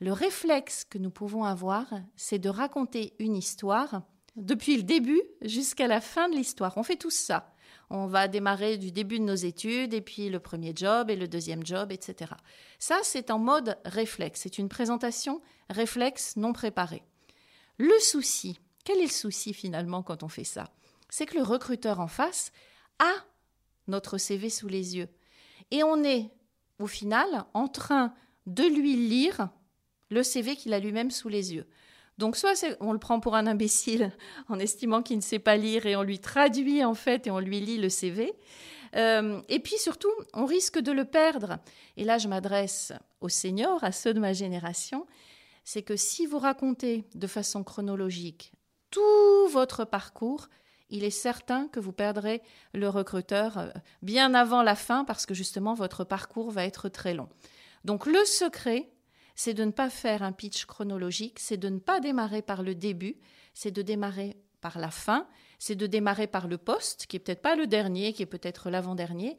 le 0.00 0.12
réflexe 0.12 0.84
que 0.84 0.98
nous 0.98 1.10
pouvons 1.10 1.44
avoir, 1.44 1.86
c'est 2.16 2.38
de 2.38 2.48
raconter 2.48 3.14
une 3.18 3.36
histoire 3.36 4.02
depuis 4.36 4.76
le 4.76 4.82
début 4.82 5.22
jusqu'à 5.42 5.86
la 5.86 6.00
fin 6.00 6.28
de 6.28 6.36
l'histoire. 6.36 6.76
On 6.76 6.82
fait 6.82 6.96
tout 6.96 7.10
ça. 7.10 7.54
On 7.90 8.06
va 8.06 8.28
démarrer 8.28 8.78
du 8.78 8.90
début 8.90 9.18
de 9.18 9.24
nos 9.24 9.34
études 9.34 9.92
et 9.92 10.00
puis 10.00 10.30
le 10.30 10.40
premier 10.40 10.72
job 10.74 11.10
et 11.10 11.16
le 11.16 11.28
deuxième 11.28 11.64
job, 11.66 11.92
etc. 11.92 12.32
Ça, 12.78 12.98
c'est 13.02 13.30
en 13.30 13.38
mode 13.38 13.78
réflexe. 13.84 14.40
C'est 14.42 14.58
une 14.58 14.70
présentation 14.70 15.42
réflexe 15.68 16.36
non 16.36 16.52
préparée. 16.52 17.02
Le 17.76 17.98
souci, 17.98 18.58
quel 18.84 18.98
est 18.98 19.02
le 19.02 19.08
souci 19.08 19.52
finalement 19.52 20.02
quand 20.02 20.22
on 20.22 20.28
fait 20.28 20.44
ça? 20.44 20.72
C'est 21.10 21.26
que 21.26 21.36
le 21.36 21.42
recruteur 21.42 22.00
en 22.00 22.08
face 22.08 22.52
a 22.98 23.12
notre 23.88 24.16
CV 24.16 24.48
sous 24.48 24.68
les 24.68 24.96
yeux. 24.96 25.08
Et 25.70 25.82
on 25.82 26.02
est, 26.02 26.30
au 26.78 26.86
final, 26.86 27.44
en 27.52 27.68
train 27.68 28.14
de 28.46 28.64
lui 28.64 28.96
lire 28.96 29.50
le 30.10 30.22
CV 30.22 30.56
qu'il 30.56 30.72
a 30.72 30.78
lui-même 30.78 31.10
sous 31.10 31.28
les 31.28 31.54
yeux. 31.54 31.66
Donc 32.18 32.36
soit 32.36 32.64
on 32.80 32.92
le 32.92 32.98
prend 32.98 33.20
pour 33.20 33.34
un 33.34 33.46
imbécile 33.46 34.12
en 34.48 34.58
estimant 34.58 35.02
qu'il 35.02 35.16
ne 35.16 35.22
sait 35.22 35.38
pas 35.38 35.56
lire 35.56 35.86
et 35.86 35.96
on 35.96 36.02
lui 36.02 36.18
traduit 36.18 36.84
en 36.84 36.94
fait 36.94 37.26
et 37.26 37.30
on 37.30 37.38
lui 37.38 37.60
lit 37.60 37.78
le 37.78 37.88
CV. 37.88 38.32
Euh, 38.94 39.40
et 39.48 39.58
puis 39.58 39.78
surtout, 39.78 40.12
on 40.34 40.44
risque 40.44 40.78
de 40.78 40.92
le 40.92 41.04
perdre. 41.04 41.58
Et 41.96 42.04
là, 42.04 42.18
je 42.18 42.28
m'adresse 42.28 42.92
aux 43.20 43.30
seniors, 43.30 43.82
à 43.82 43.92
ceux 43.92 44.12
de 44.12 44.20
ma 44.20 44.34
génération, 44.34 45.06
c'est 45.64 45.82
que 45.82 45.96
si 45.96 46.26
vous 46.26 46.38
racontez 46.38 47.04
de 47.14 47.26
façon 47.26 47.64
chronologique 47.64 48.52
tout 48.90 49.48
votre 49.50 49.84
parcours, 49.84 50.48
il 50.90 51.04
est 51.04 51.10
certain 51.10 51.68
que 51.68 51.80
vous 51.80 51.92
perdrez 51.92 52.42
le 52.74 52.88
recruteur 52.88 53.58
euh, 53.58 53.70
bien 54.02 54.34
avant 54.34 54.62
la 54.62 54.74
fin 54.74 55.04
parce 55.04 55.24
que 55.24 55.34
justement 55.34 55.74
votre 55.74 56.04
parcours 56.04 56.50
va 56.50 56.66
être 56.66 56.88
très 56.88 57.14
long. 57.14 57.28
Donc 57.84 58.06
le 58.06 58.24
secret, 58.24 58.91
c'est 59.34 59.54
de 59.54 59.64
ne 59.64 59.70
pas 59.70 59.90
faire 59.90 60.22
un 60.22 60.32
pitch 60.32 60.66
chronologique, 60.66 61.38
c'est 61.38 61.56
de 61.56 61.68
ne 61.68 61.78
pas 61.78 62.00
démarrer 62.00 62.42
par 62.42 62.62
le 62.62 62.74
début, 62.74 63.16
c'est 63.54 63.70
de 63.70 63.82
démarrer 63.82 64.36
par 64.60 64.78
la 64.78 64.90
fin, 64.90 65.26
c'est 65.58 65.74
de 65.74 65.86
démarrer 65.86 66.26
par 66.26 66.48
le 66.48 66.58
poste, 66.58 67.06
qui 67.06 67.16
est 67.16 67.20
peut-être 67.20 67.42
pas 67.42 67.56
le 67.56 67.66
dernier, 67.66 68.12
qui 68.12 68.22
est 68.22 68.26
peut-être 68.26 68.70
l'avant-dernier, 68.70 69.38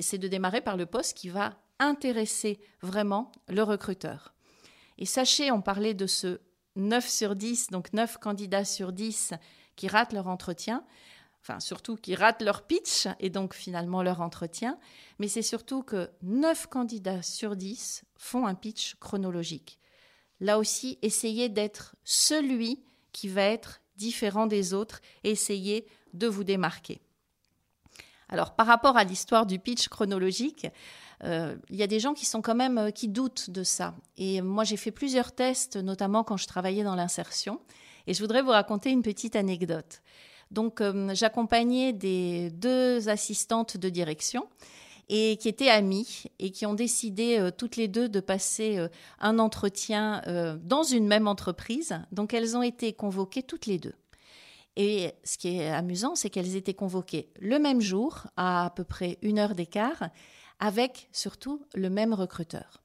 c'est 0.00 0.18
de 0.18 0.28
démarrer 0.28 0.60
par 0.60 0.76
le 0.76 0.86
poste 0.86 1.16
qui 1.16 1.28
va 1.28 1.56
intéresser 1.78 2.60
vraiment 2.82 3.32
le 3.48 3.62
recruteur. 3.62 4.34
Et 4.98 5.06
sachez, 5.06 5.50
on 5.50 5.62
parlait 5.62 5.94
de 5.94 6.06
ce 6.06 6.40
9 6.76 7.08
sur 7.08 7.36
10, 7.36 7.68
donc 7.68 7.92
9 7.92 8.18
candidats 8.18 8.64
sur 8.64 8.92
10 8.92 9.34
qui 9.76 9.88
ratent 9.88 10.12
leur 10.12 10.26
entretien, 10.26 10.84
surtout 11.58 11.96
qui 11.96 12.14
ratent 12.14 12.42
leur 12.42 12.62
pitch 12.62 13.08
et 13.20 13.30
donc 13.30 13.54
finalement 13.54 14.02
leur 14.02 14.20
entretien, 14.20 14.78
mais 15.18 15.28
c'est 15.28 15.42
surtout 15.42 15.82
que 15.82 16.10
9 16.22 16.66
candidats 16.66 17.22
sur 17.22 17.56
10 17.56 18.04
font 18.16 18.46
un 18.46 18.54
pitch 18.54 18.96
chronologique. 18.96 19.78
Là 20.40 20.58
aussi, 20.58 20.98
essayez 21.02 21.48
d'être 21.48 21.96
celui 22.04 22.82
qui 23.12 23.28
va 23.28 23.42
être 23.42 23.80
différent 23.96 24.46
des 24.46 24.74
autres 24.74 25.00
et 25.24 25.30
essayez 25.30 25.86
de 26.14 26.26
vous 26.26 26.44
démarquer. 26.44 27.00
Alors 28.28 28.54
par 28.54 28.66
rapport 28.66 28.96
à 28.96 29.04
l'histoire 29.04 29.46
du 29.46 29.58
pitch 29.58 29.88
chronologique, 29.88 30.66
euh, 31.24 31.56
il 31.70 31.76
y 31.76 31.82
a 31.82 31.86
des 31.86 31.98
gens 31.98 32.14
qui 32.14 32.26
sont 32.26 32.42
quand 32.42 32.54
même 32.54 32.78
euh, 32.78 32.90
qui 32.90 33.08
doutent 33.08 33.50
de 33.50 33.64
ça. 33.64 33.94
Et 34.16 34.40
moi 34.42 34.64
j'ai 34.64 34.76
fait 34.76 34.90
plusieurs 34.90 35.32
tests, 35.32 35.76
notamment 35.76 36.22
quand 36.22 36.36
je 36.36 36.46
travaillais 36.46 36.84
dans 36.84 36.94
l'insertion. 36.94 37.60
Et 38.06 38.14
je 38.14 38.20
voudrais 38.20 38.42
vous 38.42 38.50
raconter 38.50 38.90
une 38.90 39.02
petite 39.02 39.34
anecdote. 39.34 40.02
Donc 40.50 40.80
euh, 40.80 41.14
j'accompagnais 41.14 41.92
des 41.92 42.50
deux 42.50 43.08
assistantes 43.08 43.76
de 43.76 43.88
direction 43.88 44.48
et 45.08 45.36
qui 45.38 45.48
étaient 45.48 45.70
amies 45.70 46.24
et 46.38 46.50
qui 46.50 46.66
ont 46.66 46.74
décidé 46.74 47.48
toutes 47.56 47.76
les 47.76 47.88
deux 47.88 48.08
de 48.10 48.20
passer 48.20 48.78
un 49.20 49.38
entretien 49.38 50.22
dans 50.62 50.82
une 50.82 51.06
même 51.06 51.26
entreprise. 51.26 51.98
Donc 52.12 52.34
elles 52.34 52.58
ont 52.58 52.62
été 52.62 52.92
convoquées 52.92 53.42
toutes 53.42 53.64
les 53.64 53.78
deux. 53.78 53.94
Et 54.76 55.12
ce 55.24 55.36
qui 55.38 55.56
est 55.56 55.70
amusant, 55.70 56.14
c'est 56.14 56.30
qu'elles 56.30 56.54
étaient 56.54 56.72
convoquées 56.72 57.30
le 57.40 57.58
même 57.58 57.80
jour, 57.80 58.28
à 58.36 58.66
à 58.66 58.70
peu 58.70 58.84
près 58.84 59.18
une 59.22 59.40
heure 59.40 59.56
d'écart, 59.56 60.10
avec 60.60 61.08
surtout 61.10 61.64
le 61.74 61.90
même 61.90 62.14
recruteur. 62.14 62.82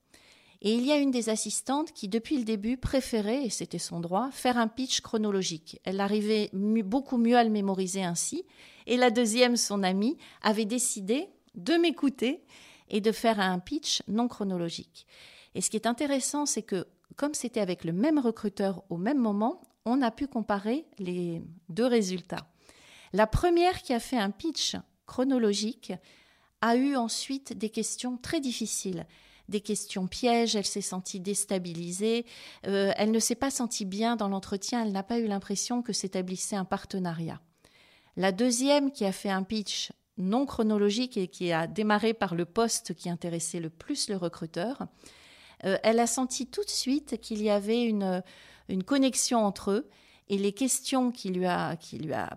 Et 0.65 0.73
il 0.73 0.85
y 0.85 0.93
a 0.93 0.97
une 0.97 1.11
des 1.11 1.27
assistantes 1.29 1.91
qui, 1.91 2.07
depuis 2.07 2.37
le 2.37 2.45
début, 2.45 2.77
préférait, 2.77 3.43
et 3.45 3.49
c'était 3.49 3.79
son 3.79 3.99
droit, 3.99 4.31
faire 4.31 4.57
un 4.57 4.69
pitch 4.69 5.01
chronologique. 5.01 5.79
Elle 5.83 5.99
arrivait 5.99 6.49
beaucoup 6.53 7.17
mieux 7.17 7.37
à 7.37 7.43
le 7.43 7.49
mémoriser 7.49 8.03
ainsi. 8.03 8.45
Et 8.87 8.95
la 8.95 9.11
deuxième, 9.11 9.57
son 9.57 9.83
amie, 9.83 10.17
avait 10.41 10.63
décidé 10.63 11.27
de 11.55 11.73
m'écouter 11.73 12.45
et 12.89 13.01
de 13.01 13.11
faire 13.11 13.41
un 13.41 13.59
pitch 13.59 14.03
non 14.07 14.29
chronologique. 14.29 15.05
Et 15.53 15.59
ce 15.59 15.69
qui 15.69 15.75
est 15.75 15.85
intéressant, 15.85 16.45
c'est 16.45 16.63
que 16.63 16.87
comme 17.17 17.33
c'était 17.33 17.59
avec 17.59 17.83
le 17.83 17.91
même 17.91 18.17
recruteur 18.17 18.83
au 18.89 18.97
même 18.97 19.19
moment, 19.19 19.61
on 19.85 20.01
a 20.01 20.11
pu 20.11 20.27
comparer 20.27 20.85
les 20.97 21.41
deux 21.67 21.85
résultats. 21.85 22.47
La 23.11 23.27
première 23.27 23.81
qui 23.81 23.93
a 23.93 23.99
fait 23.99 24.17
un 24.17 24.31
pitch 24.31 24.75
chronologique 25.05 25.93
a 26.61 26.77
eu 26.77 26.95
ensuite 26.95 27.57
des 27.57 27.69
questions 27.69 28.17
très 28.17 28.39
difficiles, 28.39 29.05
des 29.49 29.61
questions 29.61 30.07
pièges, 30.07 30.55
elle 30.55 30.65
s'est 30.65 30.81
sentie 30.81 31.19
déstabilisée, 31.19 32.25
euh, 32.67 32.91
elle 32.97 33.11
ne 33.11 33.19
s'est 33.19 33.35
pas 33.35 33.51
sentie 33.51 33.85
bien 33.85 34.15
dans 34.15 34.27
l'entretien, 34.27 34.83
elle 34.83 34.91
n'a 34.91 35.03
pas 35.03 35.19
eu 35.19 35.27
l'impression 35.27 35.81
que 35.81 35.93
s'établissait 35.93 36.55
un 36.55 36.65
partenariat. 36.65 37.41
La 38.15 38.31
deuxième 38.31 38.91
qui 38.91 39.05
a 39.05 39.11
fait 39.11 39.29
un 39.29 39.43
pitch 39.43 39.91
non 40.17 40.45
chronologique 40.45 41.17
et 41.17 41.27
qui 41.27 41.51
a 41.51 41.67
démarré 41.67 42.13
par 42.13 42.35
le 42.35 42.45
poste 42.45 42.93
qui 42.93 43.09
intéressait 43.09 43.59
le 43.59 43.69
plus 43.69 44.09
le 44.09 44.15
recruteur, 44.15 44.83
euh, 45.65 45.77
elle 45.83 45.99
a 45.99 46.07
senti 46.07 46.47
tout 46.47 46.63
de 46.63 46.69
suite 46.69 47.19
qu'il 47.19 47.41
y 47.41 47.49
avait 47.49 47.83
une, 47.83 48.23
une 48.69 48.83
connexion 48.83 49.39
entre 49.39 49.71
eux 49.71 49.89
et 50.29 50.37
les 50.37 50.53
questions 50.53 51.11
qu'il 51.11 51.33
lui 51.33 51.45
a, 51.45 51.77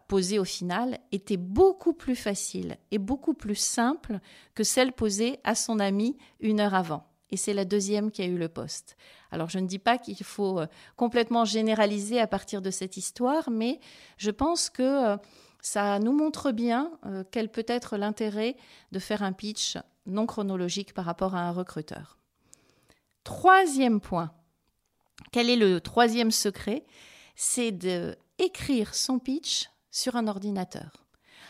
posées 0.08 0.38
au 0.38 0.44
final 0.44 0.98
étaient 1.12 1.36
beaucoup 1.36 1.92
plus 1.92 2.16
faciles 2.16 2.76
et 2.90 2.98
beaucoup 2.98 3.34
plus 3.34 3.54
simples 3.54 4.18
que 4.54 4.64
celles 4.64 4.92
posées 4.92 5.38
à 5.44 5.54
son 5.54 5.78
ami 5.78 6.16
une 6.40 6.60
heure 6.60 6.74
avant. 6.74 7.06
Et 7.30 7.36
c'est 7.36 7.54
la 7.54 7.64
deuxième 7.64 8.10
qui 8.10 8.22
a 8.22 8.26
eu 8.26 8.38
le 8.38 8.48
poste. 8.48 8.96
Alors 9.30 9.50
je 9.50 9.58
ne 9.58 9.66
dis 9.66 9.78
pas 9.78 9.98
qu'il 9.98 10.16
faut 10.22 10.60
euh, 10.60 10.66
complètement 10.96 11.44
généraliser 11.44 12.20
à 12.20 12.26
partir 12.26 12.62
de 12.62 12.70
cette 12.70 12.96
histoire, 12.96 13.50
mais 13.50 13.80
je 14.16 14.30
pense 14.30 14.70
que 14.70 15.14
euh, 15.14 15.16
ça 15.60 15.98
nous 15.98 16.12
montre 16.12 16.52
bien 16.52 16.92
euh, 17.04 17.24
quel 17.30 17.50
peut 17.50 17.64
être 17.66 17.96
l'intérêt 17.96 18.56
de 18.92 18.98
faire 18.98 19.22
un 19.22 19.32
pitch 19.32 19.76
non 20.06 20.26
chronologique 20.26 20.94
par 20.94 21.04
rapport 21.04 21.34
à 21.34 21.40
un 21.40 21.50
recruteur. 21.50 22.18
Troisième 23.24 24.00
point. 24.00 24.30
Quel 25.32 25.50
est 25.50 25.56
le 25.56 25.80
troisième 25.80 26.30
secret? 26.30 26.84
C'est 27.36 27.70
d'écrire 27.70 28.94
son 28.94 29.18
pitch 29.18 29.70
sur 29.90 30.16
un 30.16 30.26
ordinateur. 30.26 31.06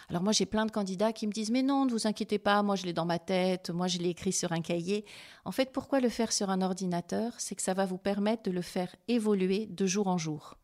Alors 0.08 0.22
moi 0.22 0.32
j'ai 0.32 0.46
plein 0.46 0.66
de 0.66 0.70
candidats 0.70 1.12
qui 1.12 1.26
me 1.26 1.32
disent 1.32 1.50
mais 1.50 1.62
non, 1.62 1.84
ne 1.84 1.90
vous 1.90 2.06
inquiétez 2.06 2.38
pas, 2.38 2.62
moi 2.62 2.76
je 2.76 2.84
l'ai 2.84 2.92
dans 2.92 3.06
ma 3.06 3.18
tête, 3.18 3.70
moi 3.70 3.88
je 3.88 3.98
l'ai 3.98 4.10
écrit 4.10 4.32
sur 4.32 4.52
un 4.52 4.60
cahier. 4.60 5.04
En 5.44 5.52
fait, 5.52 5.72
pourquoi 5.72 6.00
le 6.00 6.08
faire 6.08 6.32
sur 6.32 6.50
un 6.50 6.62
ordinateur? 6.62 7.32
C'est 7.38 7.54
que 7.54 7.62
ça 7.62 7.74
va 7.74 7.86
vous 7.86 7.98
permettre 7.98 8.44
de 8.44 8.50
le 8.50 8.62
faire 8.62 8.94
évoluer 9.08 9.66
de 9.66 9.86
jour 9.86 10.06
en 10.06 10.18
jour. 10.18 10.58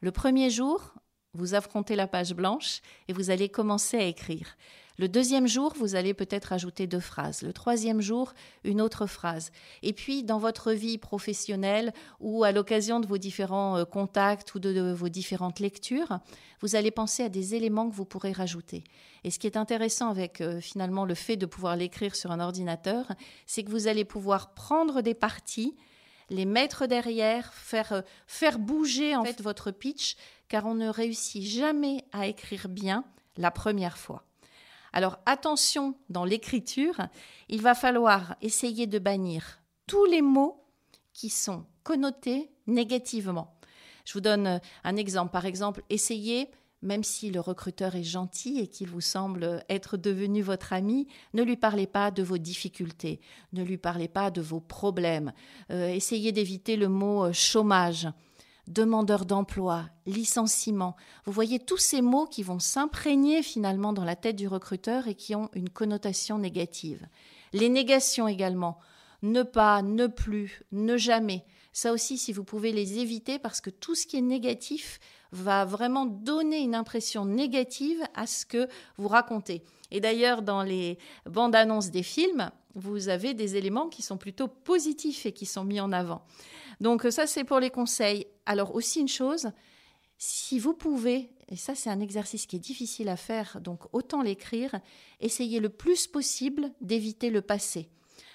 Le 0.00 0.10
premier 0.10 0.50
jour, 0.50 0.94
vous 1.32 1.54
affrontez 1.54 1.96
la 1.96 2.06
page 2.06 2.34
blanche 2.34 2.80
et 3.08 3.12
vous 3.12 3.30
allez 3.30 3.48
commencer 3.48 3.96
à 3.96 4.04
écrire. 4.04 4.56
Le 4.98 5.08
deuxième 5.08 5.46
jour, 5.46 5.72
vous 5.76 5.94
allez 5.94 6.14
peut-être 6.14 6.52
ajouter 6.52 6.86
deux 6.86 7.00
phrases. 7.00 7.42
Le 7.42 7.52
troisième 7.52 8.00
jour, 8.00 8.34
une 8.64 8.80
autre 8.80 9.06
phrase. 9.06 9.50
Et 9.82 9.92
puis, 9.92 10.22
dans 10.22 10.38
votre 10.38 10.72
vie 10.72 10.98
professionnelle 10.98 11.92
ou 12.20 12.44
à 12.44 12.52
l'occasion 12.52 13.00
de 13.00 13.06
vos 13.06 13.18
différents 13.18 13.78
euh, 13.78 13.84
contacts 13.84 14.54
ou 14.54 14.58
de, 14.58 14.92
vos 14.92 15.08
différentes 15.08 15.60
lectures, 15.60 16.18
vous 16.60 16.76
allez 16.76 16.90
penser 16.90 17.22
à 17.22 17.28
des 17.28 17.54
éléments 17.54 17.88
que 17.88 17.94
vous 17.94 18.04
pourrez 18.04 18.32
rajouter. 18.32 18.84
Et 19.24 19.30
ce 19.30 19.38
qui 19.38 19.46
est 19.46 19.56
intéressant 19.56 20.10
avec 20.10 20.40
euh, 20.40 20.60
finalement 20.60 21.04
le 21.04 21.14
fait 21.14 21.36
de 21.36 21.46
pouvoir 21.46 21.76
l'écrire 21.76 22.14
sur 22.14 22.30
un 22.30 22.40
ordinateur, 22.40 23.06
c'est 23.46 23.64
que 23.64 23.70
vous 23.70 23.88
allez 23.88 24.04
pouvoir 24.04 24.54
prendre 24.54 25.00
des 25.00 25.14
parties 25.14 25.74
les 26.30 26.46
mettre 26.46 26.86
derrière, 26.86 27.52
faire, 27.52 27.92
euh, 27.92 28.02
faire 28.26 28.58
bouger 28.58 29.14
en 29.14 29.24
fait 29.24 29.40
votre 29.42 29.70
pitch, 29.70 30.16
car 30.48 30.66
on 30.66 30.74
ne 30.74 30.88
réussit 30.88 31.42
jamais 31.42 32.04
à 32.12 32.26
écrire 32.26 32.68
bien 32.68 33.04
la 33.36 33.50
première 33.50 33.98
fois. 33.98 34.24
Alors 34.92 35.18
attention 35.26 35.94
dans 36.10 36.24
l'écriture, 36.24 36.96
il 37.48 37.62
va 37.62 37.74
falloir 37.74 38.36
essayer 38.42 38.86
de 38.86 38.98
bannir 38.98 39.60
tous 39.86 40.04
les 40.04 40.22
mots 40.22 40.64
qui 41.12 41.28
sont 41.28 41.64
connotés 41.82 42.50
négativement. 42.66 43.54
Je 44.04 44.14
vous 44.14 44.20
donne 44.20 44.46
euh, 44.46 44.58
un 44.84 44.96
exemple. 44.96 45.32
Par 45.32 45.46
exemple, 45.46 45.82
essayez, 45.90 46.50
même 46.82 47.04
si 47.04 47.30
le 47.30 47.40
recruteur 47.40 47.94
est 47.94 48.02
gentil 48.02 48.58
et 48.58 48.66
qu'il 48.66 48.88
vous 48.88 49.00
semble 49.00 49.64
être 49.68 49.96
devenu 49.96 50.42
votre 50.42 50.72
ami, 50.72 51.06
ne 51.34 51.42
lui 51.42 51.56
parlez 51.56 51.86
pas 51.86 52.10
de 52.10 52.22
vos 52.22 52.38
difficultés, 52.38 53.20
ne 53.52 53.62
lui 53.62 53.78
parlez 53.78 54.08
pas 54.08 54.30
de 54.30 54.40
vos 54.40 54.60
problèmes. 54.60 55.32
Euh, 55.70 55.88
essayez 55.88 56.32
d'éviter 56.32 56.76
le 56.76 56.88
mot 56.88 57.24
euh, 57.24 57.32
chômage 57.32 58.08
demandeur 58.68 59.26
d'emploi, 59.26 59.86
licenciement. 60.06 60.96
Vous 61.24 61.32
voyez 61.32 61.58
tous 61.58 61.78
ces 61.78 62.02
mots 62.02 62.26
qui 62.26 62.42
vont 62.42 62.58
s'imprégner 62.58 63.42
finalement 63.42 63.92
dans 63.92 64.04
la 64.04 64.16
tête 64.16 64.36
du 64.36 64.48
recruteur 64.48 65.08
et 65.08 65.14
qui 65.14 65.34
ont 65.34 65.50
une 65.54 65.70
connotation 65.70 66.38
négative. 66.38 67.06
Les 67.52 67.68
négations 67.68 68.28
également. 68.28 68.78
Ne 69.22 69.42
pas, 69.42 69.82
ne 69.82 70.06
plus, 70.06 70.62
ne 70.72 70.96
jamais. 70.96 71.44
Ça 71.72 71.92
aussi, 71.92 72.18
si 72.18 72.32
vous 72.32 72.44
pouvez 72.44 72.72
les 72.72 72.98
éviter, 72.98 73.38
parce 73.38 73.60
que 73.60 73.70
tout 73.70 73.94
ce 73.94 74.06
qui 74.06 74.16
est 74.16 74.22
négatif 74.22 75.00
va 75.32 75.64
vraiment 75.64 76.06
donner 76.06 76.60
une 76.60 76.74
impression 76.74 77.24
négative 77.24 78.02
à 78.14 78.26
ce 78.26 78.46
que 78.46 78.68
vous 78.96 79.08
racontez. 79.08 79.64
Et 79.90 80.00
d'ailleurs, 80.00 80.42
dans 80.42 80.62
les 80.62 80.98
bandes 81.26 81.54
annonces 81.54 81.90
des 81.90 82.02
films, 82.02 82.50
vous 82.74 83.08
avez 83.08 83.34
des 83.34 83.56
éléments 83.56 83.88
qui 83.88 84.02
sont 84.02 84.16
plutôt 84.16 84.48
positifs 84.48 85.26
et 85.26 85.32
qui 85.32 85.46
sont 85.46 85.64
mis 85.64 85.80
en 85.80 85.92
avant. 85.92 86.22
Donc 86.80 87.06
ça, 87.10 87.26
c'est 87.26 87.44
pour 87.44 87.60
les 87.60 87.70
conseils. 87.70 88.26
Alors 88.46 88.74
aussi 88.74 89.00
une 89.00 89.08
chose, 89.08 89.50
si 90.18 90.58
vous 90.58 90.74
pouvez, 90.74 91.30
et 91.48 91.56
ça 91.56 91.74
c'est 91.74 91.90
un 91.90 92.00
exercice 92.00 92.46
qui 92.46 92.56
est 92.56 92.60
difficile 92.60 93.08
à 93.08 93.16
faire, 93.16 93.60
donc 93.60 93.80
autant 93.92 94.22
l'écrire, 94.22 94.80
essayez 95.20 95.60
le 95.60 95.68
plus 95.68 96.06
possible 96.06 96.70
d'éviter 96.80 97.30
le 97.30 97.42
passé. 97.42 97.88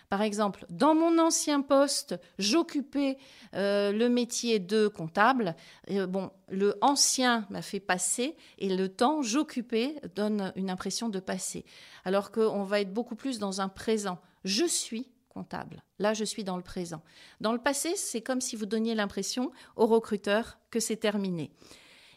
Par 0.09 0.21
exemple, 0.21 0.65
dans 0.69 0.95
mon 0.95 1.19
ancien 1.19 1.61
poste, 1.61 2.17
j'occupais 2.39 3.17
euh, 3.55 3.91
le 3.91 4.07
métier 4.07 4.59
de 4.59 4.87
comptable. 4.87 5.55
Euh, 5.91 6.07
bon, 6.07 6.31
le 6.47 6.77
ancien 6.79 7.45
m'a 7.49 7.61
fait 7.61 7.81
passer 7.81 8.37
et 8.57 8.73
le 8.73 8.87
temps 8.87 9.21
j'occupais 9.21 9.95
donne 10.15 10.53
une 10.55 10.69
impression 10.69 11.09
de 11.09 11.19
passé. 11.19 11.65
Alors 12.05 12.31
qu'on 12.31 12.63
va 12.63 12.79
être 12.79 12.93
beaucoup 12.93 13.15
plus 13.15 13.37
dans 13.37 13.59
un 13.59 13.67
présent. 13.67 14.19
Je 14.45 14.65
suis 14.65 15.11
comptable. 15.27 15.83
Là, 15.99 16.13
je 16.13 16.23
suis 16.23 16.45
dans 16.45 16.57
le 16.57 16.63
présent. 16.63 17.03
Dans 17.41 17.51
le 17.51 17.59
passé, 17.59 17.95
c'est 17.97 18.21
comme 18.21 18.41
si 18.41 18.55
vous 18.55 18.65
donniez 18.65 18.95
l'impression 18.95 19.51
au 19.75 19.87
recruteur 19.87 20.57
que 20.71 20.79
c'est 20.79 20.95
terminé. 20.97 21.51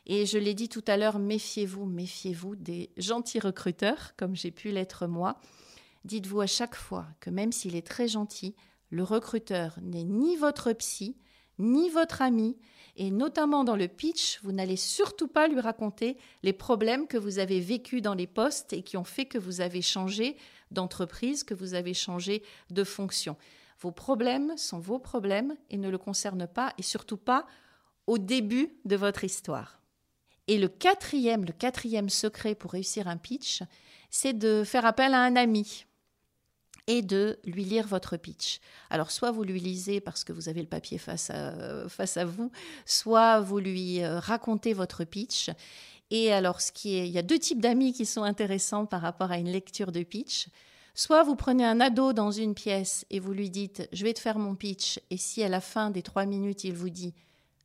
Et 0.07 0.27
je 0.27 0.39
l'ai 0.39 0.55
dit 0.55 0.69
tout 0.69 0.85
à 0.87 0.97
l'heure, 0.97 1.19
méfiez-vous, 1.19 1.87
méfiez-vous 1.87 2.57
des 2.57 2.91
gentils 2.97 3.41
recruteurs, 3.41 4.15
comme 4.17 4.37
j'ai 4.37 4.51
pu 4.51 4.71
l'être 4.71 5.07
moi. 5.07 5.41
Dites-vous 6.04 6.40
à 6.40 6.47
chaque 6.47 6.75
fois 6.75 7.07
que 7.21 7.30
même 7.30 7.52
s'il 7.52 7.76
est 7.76 7.87
très 7.87 8.09
gentil, 8.09 8.54
le 8.90 9.02
recruteur 9.02 9.78
n'est 9.83 10.04
ni 10.04 10.37
votre 10.37 10.73
psy, 10.73 11.16
ni 11.59 11.90
votre 11.90 12.23
ami, 12.23 12.57
et 12.97 13.11
notamment 13.11 13.64
dans 13.64 13.76
le 13.76 13.87
pitch, 13.87 14.40
vous 14.42 14.52
n'allez 14.52 14.76
surtout 14.76 15.28
pas 15.28 15.47
lui 15.47 15.61
raconter 15.61 16.16
les 16.42 16.52
problèmes 16.52 17.07
que 17.07 17.19
vous 17.19 17.38
avez 17.38 17.61
vécus 17.61 18.02
dans 18.02 18.14
les 18.14 18.26
postes 18.26 18.73
et 18.73 18.83
qui 18.83 18.97
ont 18.97 19.04
fait 19.04 19.26
que 19.26 19.38
vous 19.38 19.61
avez 19.61 19.83
changé 19.83 20.37
d'entreprise, 20.71 21.45
que 21.45 21.54
vous 21.54 21.75
avez 21.75 21.95
changé 21.95 22.42
de 22.71 22.85
fonction. 22.85 23.37
Vos 23.78 23.92
problèmes 23.92 24.57
sont 24.57 24.80
vos 24.80 24.99
problèmes 24.99 25.57
et 25.71 25.78
ne 25.78 25.88
le 25.88 25.99
concernent 25.99 26.49
pas, 26.49 26.73
et 26.78 26.83
surtout 26.83 27.16
pas 27.16 27.47
au 28.07 28.19
début 28.19 28.76
de 28.85 28.97
votre 28.97 29.25
histoire. 29.25 29.80
Et 30.49 30.59
le 30.59 30.69
quatrième, 30.69 31.45
le 31.45 31.52
quatrième 31.52 32.09
secret 32.09 32.54
pour 32.54 32.73
réussir 32.73 33.07
un 33.07 33.16
pitch, 33.16 33.62
c'est 34.11 34.37
de 34.37 34.64
faire 34.64 34.85
appel 34.85 35.14
à 35.14 35.23
un 35.23 35.37
ami 35.37 35.87
et 36.91 37.03
de 37.03 37.39
lui 37.45 37.65
lire 37.65 37.87
votre 37.87 38.17
pitch. 38.17 38.59
Alors 38.91 39.13
soit 39.13 39.31
vous 39.31 39.45
lui 39.45 39.61
lisez 39.61 40.01
parce 40.01 40.25
que 40.25 40.33
vous 40.33 40.49
avez 40.49 40.61
le 40.61 40.67
papier 40.67 40.99
face 40.99 41.31
à, 41.31 41.89
face 41.89 42.17
à 42.17 42.25
vous, 42.25 42.51
soit 42.85 43.39
vous 43.39 43.61
lui 43.61 44.03
euh, 44.03 44.19
racontez 44.19 44.73
votre 44.73 45.05
pitch. 45.05 45.51
Et 46.11 46.33
alors 46.33 46.61
ce 46.61 46.73
qui 46.73 46.97
est, 46.97 47.07
il 47.07 47.13
y 47.13 47.19
a 47.19 47.23
deux 47.23 47.39
types 47.39 47.61
d'amis 47.61 47.93
qui 47.93 48.05
sont 48.05 48.25
intéressants 48.25 48.87
par 48.87 49.03
rapport 49.03 49.31
à 49.31 49.39
une 49.39 49.53
lecture 49.53 49.93
de 49.93 50.03
pitch. 50.03 50.49
Soit 50.97 51.23
vous 51.23 51.37
prenez 51.37 51.65
un 51.65 51.81
ado 51.81 52.13
dans 52.13 52.33
une 52.33 52.57
pièce 52.57 53.07
et 53.09 53.21
vous 53.21 53.33
lui 53.33 53.51
dites 53.51 53.89
je 53.93 54.03
vais 54.03 54.13
te 54.13 54.19
faire 54.19 54.41
mon 54.41 54.57
pitch 54.57 54.99
et 55.11 55.17
si 55.17 55.45
à 55.45 55.49
la 55.49 55.61
fin 55.61 55.91
des 55.91 56.03
trois 56.03 56.27
minutes 56.27 56.65
il 56.65 56.75
vous 56.75 56.91
dit 56.91 57.15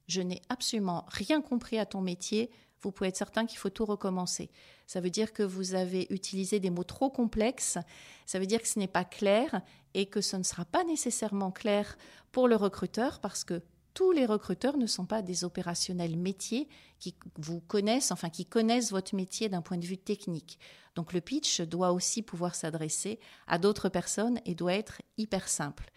je 0.07 0.21
n'ai 0.21 0.39
absolument 0.49 1.03
rien 1.07 1.41
compris 1.41 1.79
à 1.79 1.87
ton 1.87 2.01
métier, 2.01 2.51
vous 2.81 2.91
pouvez 2.91 3.09
être 3.09 3.17
certain 3.17 3.45
qu'il 3.45 3.57
faut 3.57 3.69
tout 3.69 3.85
recommencer. 3.85 4.49
Ça 4.87 5.01
veut 5.01 5.09
dire 5.09 5.33
que 5.33 5.43
vous 5.43 5.73
avez 5.73 6.07
utilisé 6.09 6.59
des 6.59 6.69
mots 6.69 6.83
trop 6.83 7.09
complexes, 7.09 7.77
ça 8.25 8.39
veut 8.39 8.45
dire 8.45 8.61
que 8.61 8.67
ce 8.67 8.79
n'est 8.79 8.87
pas 8.87 9.05
clair 9.05 9.61
et 9.93 10.05
que 10.05 10.21
ce 10.21 10.37
ne 10.37 10.43
sera 10.43 10.65
pas 10.65 10.83
nécessairement 10.83 11.51
clair 11.51 11.97
pour 12.31 12.47
le 12.47 12.55
recruteur 12.55 13.19
parce 13.19 13.43
que 13.43 13.61
tous 13.95 14.11
les 14.11 14.25
recruteurs 14.25 14.77
ne 14.77 14.87
sont 14.87 15.05
pas 15.05 15.21
des 15.21 15.45
opérationnels 15.45 16.17
métiers 16.17 16.67
qui 16.99 17.15
vous 17.37 17.61
connaissent, 17.61 18.11
enfin 18.11 18.29
qui 18.29 18.45
connaissent 18.45 18.91
votre 18.91 19.15
métier 19.15 19.47
d'un 19.47 19.61
point 19.61 19.77
de 19.77 19.85
vue 19.85 19.97
technique. 19.97 20.59
Donc 20.95 21.13
le 21.13 21.21
pitch 21.21 21.61
doit 21.61 21.93
aussi 21.93 22.21
pouvoir 22.21 22.55
s'adresser 22.55 23.19
à 23.47 23.57
d'autres 23.57 23.89
personnes 23.89 24.39
et 24.45 24.53
doit 24.53 24.73
être 24.73 25.01
hyper 25.17 25.47
simple. 25.47 25.89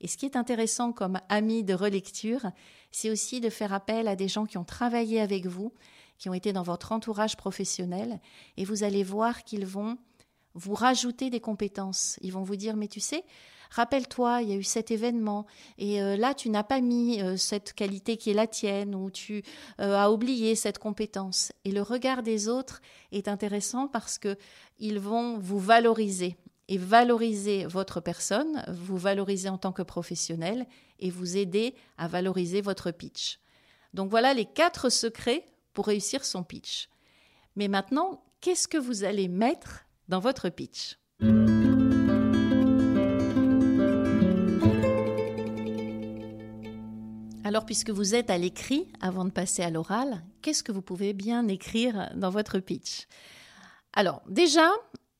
Et 0.00 0.08
ce 0.08 0.16
qui 0.16 0.26
est 0.26 0.36
intéressant 0.36 0.92
comme 0.92 1.20
ami 1.28 1.62
de 1.62 1.74
relecture, 1.74 2.50
c'est 2.90 3.10
aussi 3.10 3.40
de 3.40 3.50
faire 3.50 3.72
appel 3.72 4.08
à 4.08 4.16
des 4.16 4.28
gens 4.28 4.46
qui 4.46 4.58
ont 4.58 4.64
travaillé 4.64 5.20
avec 5.20 5.46
vous, 5.46 5.72
qui 6.22 6.28
ont 6.28 6.34
été 6.34 6.52
dans 6.52 6.62
votre 6.62 6.92
entourage 6.92 7.36
professionnel, 7.36 8.20
et 8.56 8.64
vous 8.64 8.84
allez 8.84 9.02
voir 9.02 9.42
qu'ils 9.42 9.66
vont 9.66 9.98
vous 10.54 10.74
rajouter 10.74 11.30
des 11.30 11.40
compétences. 11.40 12.16
Ils 12.22 12.32
vont 12.32 12.44
vous 12.44 12.54
dire, 12.54 12.76
mais 12.76 12.86
tu 12.86 13.00
sais, 13.00 13.24
rappelle-toi, 13.70 14.42
il 14.42 14.50
y 14.50 14.52
a 14.52 14.54
eu 14.54 14.62
cet 14.62 14.92
événement, 14.92 15.46
et 15.78 16.00
euh, 16.00 16.16
là, 16.16 16.32
tu 16.32 16.48
n'as 16.48 16.62
pas 16.62 16.80
mis 16.80 17.20
euh, 17.20 17.36
cette 17.36 17.72
qualité 17.72 18.16
qui 18.18 18.30
est 18.30 18.34
la 18.34 18.46
tienne, 18.46 18.94
ou 18.94 19.10
tu 19.10 19.42
euh, 19.80 19.96
as 19.96 20.12
oublié 20.12 20.54
cette 20.54 20.78
compétence. 20.78 21.50
Et 21.64 21.72
le 21.72 21.82
regard 21.82 22.22
des 22.22 22.48
autres 22.48 22.82
est 23.10 23.26
intéressant 23.26 23.88
parce 23.88 24.16
que 24.16 24.36
ils 24.78 25.00
vont 25.00 25.38
vous 25.38 25.58
valoriser 25.58 26.36
et 26.68 26.78
valoriser 26.78 27.66
votre 27.66 28.00
personne, 28.00 28.64
vous 28.68 28.96
valoriser 28.96 29.48
en 29.48 29.58
tant 29.58 29.72
que 29.72 29.82
professionnel 29.82 30.68
et 31.00 31.10
vous 31.10 31.36
aider 31.36 31.74
à 31.98 32.06
valoriser 32.06 32.60
votre 32.60 32.92
pitch. 32.92 33.40
Donc 33.92 34.08
voilà 34.08 34.34
les 34.34 34.46
quatre 34.46 34.88
secrets 34.88 35.44
pour 35.72 35.86
réussir 35.86 36.24
son 36.24 36.42
pitch. 36.42 36.88
Mais 37.56 37.68
maintenant, 37.68 38.22
qu'est-ce 38.40 38.68
que 38.68 38.78
vous 38.78 39.04
allez 39.04 39.28
mettre 39.28 39.84
dans 40.08 40.20
votre 40.20 40.48
pitch? 40.48 40.98
Alors, 47.44 47.66
puisque 47.66 47.90
vous 47.90 48.14
êtes 48.14 48.30
à 48.30 48.38
l'écrit 48.38 48.88
avant 49.00 49.24
de 49.24 49.30
passer 49.30 49.62
à 49.62 49.70
l'oral, 49.70 50.24
qu'est-ce 50.40 50.62
que 50.62 50.72
vous 50.72 50.80
pouvez 50.80 51.12
bien 51.12 51.48
écrire 51.48 52.10
dans 52.14 52.30
votre 52.30 52.60
pitch? 52.60 53.06
Alors, 53.92 54.22
déjà, 54.26 54.70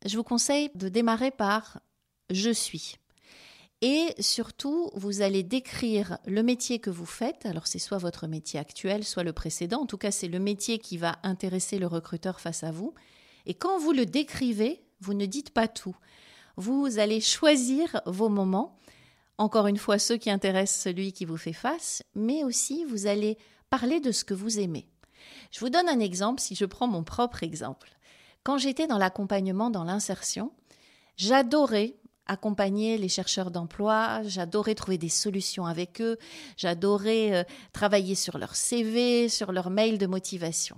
je 0.06 0.16
vous 0.16 0.24
conseille 0.24 0.70
de 0.74 0.88
démarrer 0.88 1.30
par 1.30 1.80
je 2.30 2.50
suis. 2.50 2.96
Et 3.84 4.14
surtout, 4.20 4.90
vous 4.94 5.22
allez 5.22 5.42
décrire 5.42 6.18
le 6.24 6.44
métier 6.44 6.78
que 6.78 6.88
vous 6.88 7.04
faites. 7.04 7.44
Alors, 7.46 7.66
c'est 7.66 7.80
soit 7.80 7.98
votre 7.98 8.28
métier 8.28 8.60
actuel, 8.60 9.02
soit 9.02 9.24
le 9.24 9.32
précédent. 9.32 9.82
En 9.82 9.86
tout 9.86 9.98
cas, 9.98 10.12
c'est 10.12 10.28
le 10.28 10.38
métier 10.38 10.78
qui 10.78 10.98
va 10.98 11.18
intéresser 11.24 11.80
le 11.80 11.88
recruteur 11.88 12.40
face 12.40 12.62
à 12.62 12.70
vous. 12.70 12.94
Et 13.44 13.54
quand 13.54 13.80
vous 13.80 13.90
le 13.90 14.06
décrivez, 14.06 14.84
vous 15.00 15.14
ne 15.14 15.26
dites 15.26 15.50
pas 15.50 15.66
tout. 15.66 15.96
Vous 16.56 17.00
allez 17.00 17.20
choisir 17.20 18.00
vos 18.06 18.28
moments. 18.28 18.78
Encore 19.36 19.66
une 19.66 19.78
fois, 19.78 19.98
ceux 19.98 20.16
qui 20.16 20.30
intéressent 20.30 20.84
celui 20.84 21.12
qui 21.12 21.24
vous 21.24 21.36
fait 21.36 21.52
face, 21.52 22.04
mais 22.14 22.44
aussi 22.44 22.84
vous 22.84 23.08
allez 23.08 23.36
parler 23.68 23.98
de 23.98 24.12
ce 24.12 24.22
que 24.22 24.34
vous 24.34 24.60
aimez. 24.60 24.86
Je 25.50 25.58
vous 25.58 25.70
donne 25.70 25.88
un 25.88 25.98
exemple 25.98 26.40
si 26.40 26.54
je 26.54 26.66
prends 26.66 26.86
mon 26.86 27.02
propre 27.02 27.42
exemple. 27.42 27.98
Quand 28.44 28.58
j'étais 28.58 28.86
dans 28.86 28.98
l'accompagnement, 28.98 29.70
dans 29.70 29.82
l'insertion, 29.82 30.52
j'adorais 31.16 31.96
accompagner 32.26 32.98
les 32.98 33.08
chercheurs 33.08 33.50
d'emploi, 33.50 34.22
j'adorais 34.24 34.74
trouver 34.74 34.98
des 34.98 35.08
solutions 35.08 35.66
avec 35.66 36.00
eux, 36.00 36.18
j'adorais 36.56 37.34
euh, 37.34 37.44
travailler 37.72 38.14
sur 38.14 38.38
leur 38.38 38.54
CV, 38.54 39.28
sur 39.28 39.52
leur 39.52 39.70
mail 39.70 39.98
de 39.98 40.06
motivation. 40.06 40.76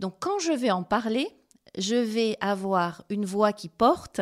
Donc 0.00 0.16
quand 0.20 0.38
je 0.38 0.52
vais 0.52 0.70
en 0.70 0.82
parler, 0.82 1.28
je 1.78 1.96
vais 1.96 2.36
avoir 2.40 3.04
une 3.08 3.24
voix 3.24 3.52
qui 3.52 3.68
porte, 3.68 4.20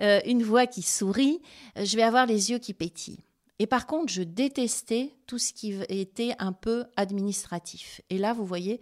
euh, 0.00 0.20
une 0.26 0.42
voix 0.42 0.66
qui 0.66 0.82
sourit, 0.82 1.40
je 1.76 1.96
vais 1.96 2.02
avoir 2.02 2.26
les 2.26 2.50
yeux 2.50 2.58
qui 2.58 2.74
pétillent. 2.74 3.24
Et 3.58 3.66
par 3.66 3.86
contre, 3.86 4.12
je 4.12 4.22
détestais 4.22 5.14
tout 5.26 5.38
ce 5.38 5.52
qui 5.52 5.74
était 5.88 6.34
un 6.38 6.52
peu 6.52 6.86
administratif. 6.96 8.00
Et 8.08 8.16
là, 8.16 8.32
vous 8.32 8.46
voyez, 8.46 8.80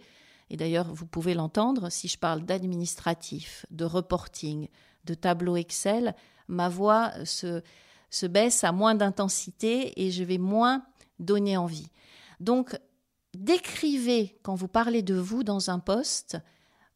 et 0.49 0.57
d'ailleurs 0.57 0.93
vous 0.93 1.05
pouvez 1.05 1.33
l'entendre, 1.33 1.91
si 1.91 2.07
je 2.07 2.17
parle 2.17 2.43
d'administratif, 2.43 3.65
de 3.71 3.85
reporting, 3.85 4.67
de 5.05 5.13
tableau 5.13 5.55
Excel, 5.55 6.15
ma 6.49 6.67
voix 6.69 7.13
se, 7.25 7.61
se 8.09 8.25
baisse 8.25 8.63
à 8.63 8.71
moins 8.71 8.95
d'intensité 8.95 10.01
et 10.01 10.11
je 10.11 10.23
vais 10.23 10.37
moins 10.37 10.83
donner 11.19 11.57
envie. 11.57 11.87
Donc, 12.39 12.77
décrivez 13.33 14.37
quand 14.43 14.55
vous 14.55 14.67
parlez 14.67 15.01
de 15.01 15.15
vous 15.15 15.43
dans 15.43 15.69
un 15.69 15.79
poste, 15.79 16.37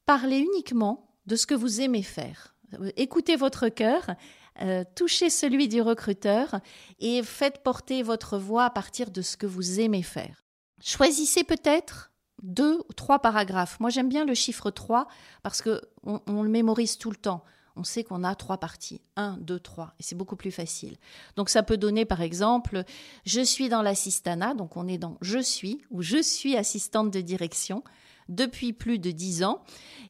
parlez 0.05 0.39
uniquement 0.39 1.09
de 1.25 1.35
ce 1.35 1.45
que 1.45 1.55
vous 1.55 1.81
aimez 1.81 2.03
faire. 2.03 2.55
Écoutez 2.97 3.35
votre 3.35 3.69
cœur, 3.69 4.15
euh, 4.61 4.83
touchez 4.95 5.29
celui 5.29 5.67
du 5.67 5.81
recruteur 5.81 6.59
et 6.99 7.23
faites 7.23 7.63
porter 7.63 8.03
votre 8.03 8.37
voix 8.37 8.65
à 8.65 8.69
partir 8.69 9.11
de 9.11 9.21
ce 9.21 9.37
que 9.37 9.45
vous 9.45 9.79
aimez 9.79 10.03
faire. 10.03 10.43
Choisissez 10.81 11.43
peut-être 11.43 12.11
deux 12.41 12.79
ou 12.89 12.93
trois 12.93 13.19
paragraphes. 13.19 13.79
Moi, 13.79 13.89
j'aime 13.89 14.09
bien 14.09 14.25
le 14.25 14.33
chiffre 14.33 14.69
3 14.69 15.07
parce 15.41 15.61
que 15.61 15.81
on, 16.03 16.43
le 16.43 16.49
mémorise 16.49 16.97
tout 16.97 17.09
le 17.09 17.15
temps. 17.15 17.43
On 17.75 17.83
sait 17.83 18.03
qu'on 18.03 18.23
a 18.23 18.35
trois 18.35 18.57
parties. 18.57 19.01
Un, 19.15 19.37
deux, 19.37 19.59
trois. 19.59 19.93
Et 19.99 20.03
c'est 20.03 20.15
beaucoup 20.15 20.35
plus 20.35 20.51
facile. 20.51 20.97
Donc, 21.35 21.49
ça 21.49 21.63
peut 21.63 21.77
donner, 21.77 22.05
par 22.05 22.21
exemple, 22.21 22.83
je 23.25 23.41
suis 23.41 23.69
dans 23.69 23.81
l'assistanat. 23.81 24.53
Donc, 24.53 24.77
on 24.77 24.87
est 24.87 24.97
dans 24.97 25.17
je 25.21 25.39
suis 25.39 25.81
ou 25.89 26.01
je 26.01 26.21
suis 26.21 26.55
assistante 26.55 27.11
de 27.11 27.21
direction 27.21 27.83
depuis 28.29 28.73
plus 28.73 28.99
de 28.99 29.11
dix 29.11 29.43
ans. 29.43 29.63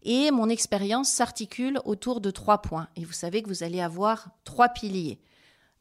Et 0.03 0.29
mon 0.31 0.49
expérience 0.49 1.09
s'articule 1.09 1.79
autour 1.85 2.21
de 2.21 2.31
trois 2.31 2.61
points. 2.61 2.89
Et 2.95 3.05
vous 3.05 3.13
savez 3.13 3.41
que 3.41 3.47
vous 3.47 3.63
allez 3.63 3.81
avoir 3.81 4.29
trois 4.43 4.69
piliers 4.69 5.19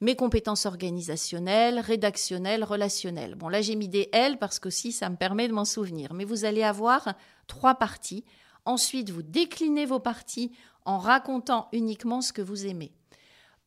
mes 0.02 0.16
compétences 0.16 0.66
organisationnelles, 0.66 1.78
rédactionnelles, 1.78 2.64
relationnelles. 2.64 3.36
Bon, 3.36 3.48
là, 3.48 3.62
j'ai 3.62 3.76
mis 3.76 3.86
des 3.86 4.08
L 4.12 4.36
parce 4.36 4.58
que 4.58 4.68
si, 4.68 4.90
ça 4.90 5.08
me 5.08 5.14
permet 5.14 5.46
de 5.46 5.52
m'en 5.52 5.64
souvenir. 5.64 6.12
Mais 6.12 6.24
vous 6.24 6.44
allez 6.44 6.64
avoir 6.64 7.14
trois 7.46 7.76
parties. 7.76 8.24
Ensuite, 8.64 9.10
vous 9.10 9.22
déclinez 9.22 9.86
vos 9.86 10.00
parties 10.00 10.50
en 10.84 10.98
racontant 10.98 11.68
uniquement 11.72 12.20
ce 12.20 12.32
que 12.32 12.42
vous 12.42 12.66
aimez. 12.66 12.92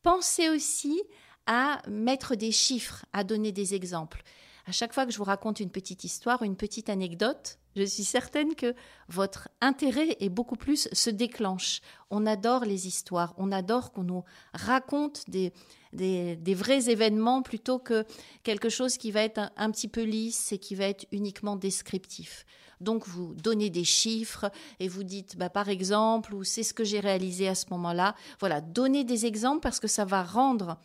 Pensez 0.02 0.48
aussi 0.48 1.02
à 1.46 1.80
mettre 1.88 2.34
des 2.34 2.52
chiffres, 2.52 3.04
à 3.12 3.24
donner 3.24 3.52
des 3.52 3.74
exemples. 3.74 4.22
À 4.66 4.72
chaque 4.72 4.92
fois 4.92 5.06
que 5.06 5.12
je 5.12 5.18
vous 5.18 5.24
raconte 5.24 5.60
une 5.60 5.70
petite 5.70 6.04
histoire, 6.04 6.42
une 6.42 6.56
petite 6.56 6.88
anecdote, 6.88 7.58
je 7.76 7.84
suis 7.84 8.04
certaine 8.04 8.54
que 8.54 8.74
votre 9.08 9.48
intérêt 9.60 10.16
est 10.20 10.30
beaucoup 10.30 10.56
plus 10.56 10.88
se 10.92 11.10
déclenche. 11.10 11.80
On 12.10 12.26
adore 12.26 12.64
les 12.64 12.86
histoires, 12.86 13.34
on 13.36 13.52
adore 13.52 13.92
qu'on 13.92 14.04
nous 14.04 14.24
raconte 14.54 15.28
des, 15.28 15.52
des, 15.92 16.54
vrais 16.54 16.90
événements 16.90 17.42
plutôt 17.42 17.78
que 17.78 18.04
quelque 18.42 18.68
chose 18.68 18.96
qui 18.96 19.10
va 19.10 19.22
être 19.22 19.52
un, 19.56 19.70
petit 19.70 19.88
peu 19.88 20.02
lisse 20.02 20.52
et 20.52 20.58
qui 20.58 20.74
va 20.74 20.86
être 20.86 21.06
uniquement 21.12 21.56
descriptif. 21.56 22.44
Donc 22.80 23.06
vous 23.06 23.34
donnez 23.34 23.70
des 23.70 23.84
chiffres 23.84 24.50
et 24.80 24.88
vous 24.88 25.04
dites 25.04 25.36
bah, 25.36 25.50
par 25.50 25.68
exemple 25.68 26.34
ou 26.34 26.44
c'est 26.44 26.62
ce 26.62 26.74
que 26.74 26.84
j'ai 26.84 27.00
réalisé 27.00 27.48
à 27.48 27.54
ce 27.54 27.66
moment-là. 27.70 28.14
Voilà, 28.40 28.60
donnez 28.60 29.04
des 29.04 29.26
exemples 29.26 29.60
parce 29.60 29.80
que 29.80 29.88
ça 29.88 30.04
va 30.04 30.22
rendre 30.22 30.78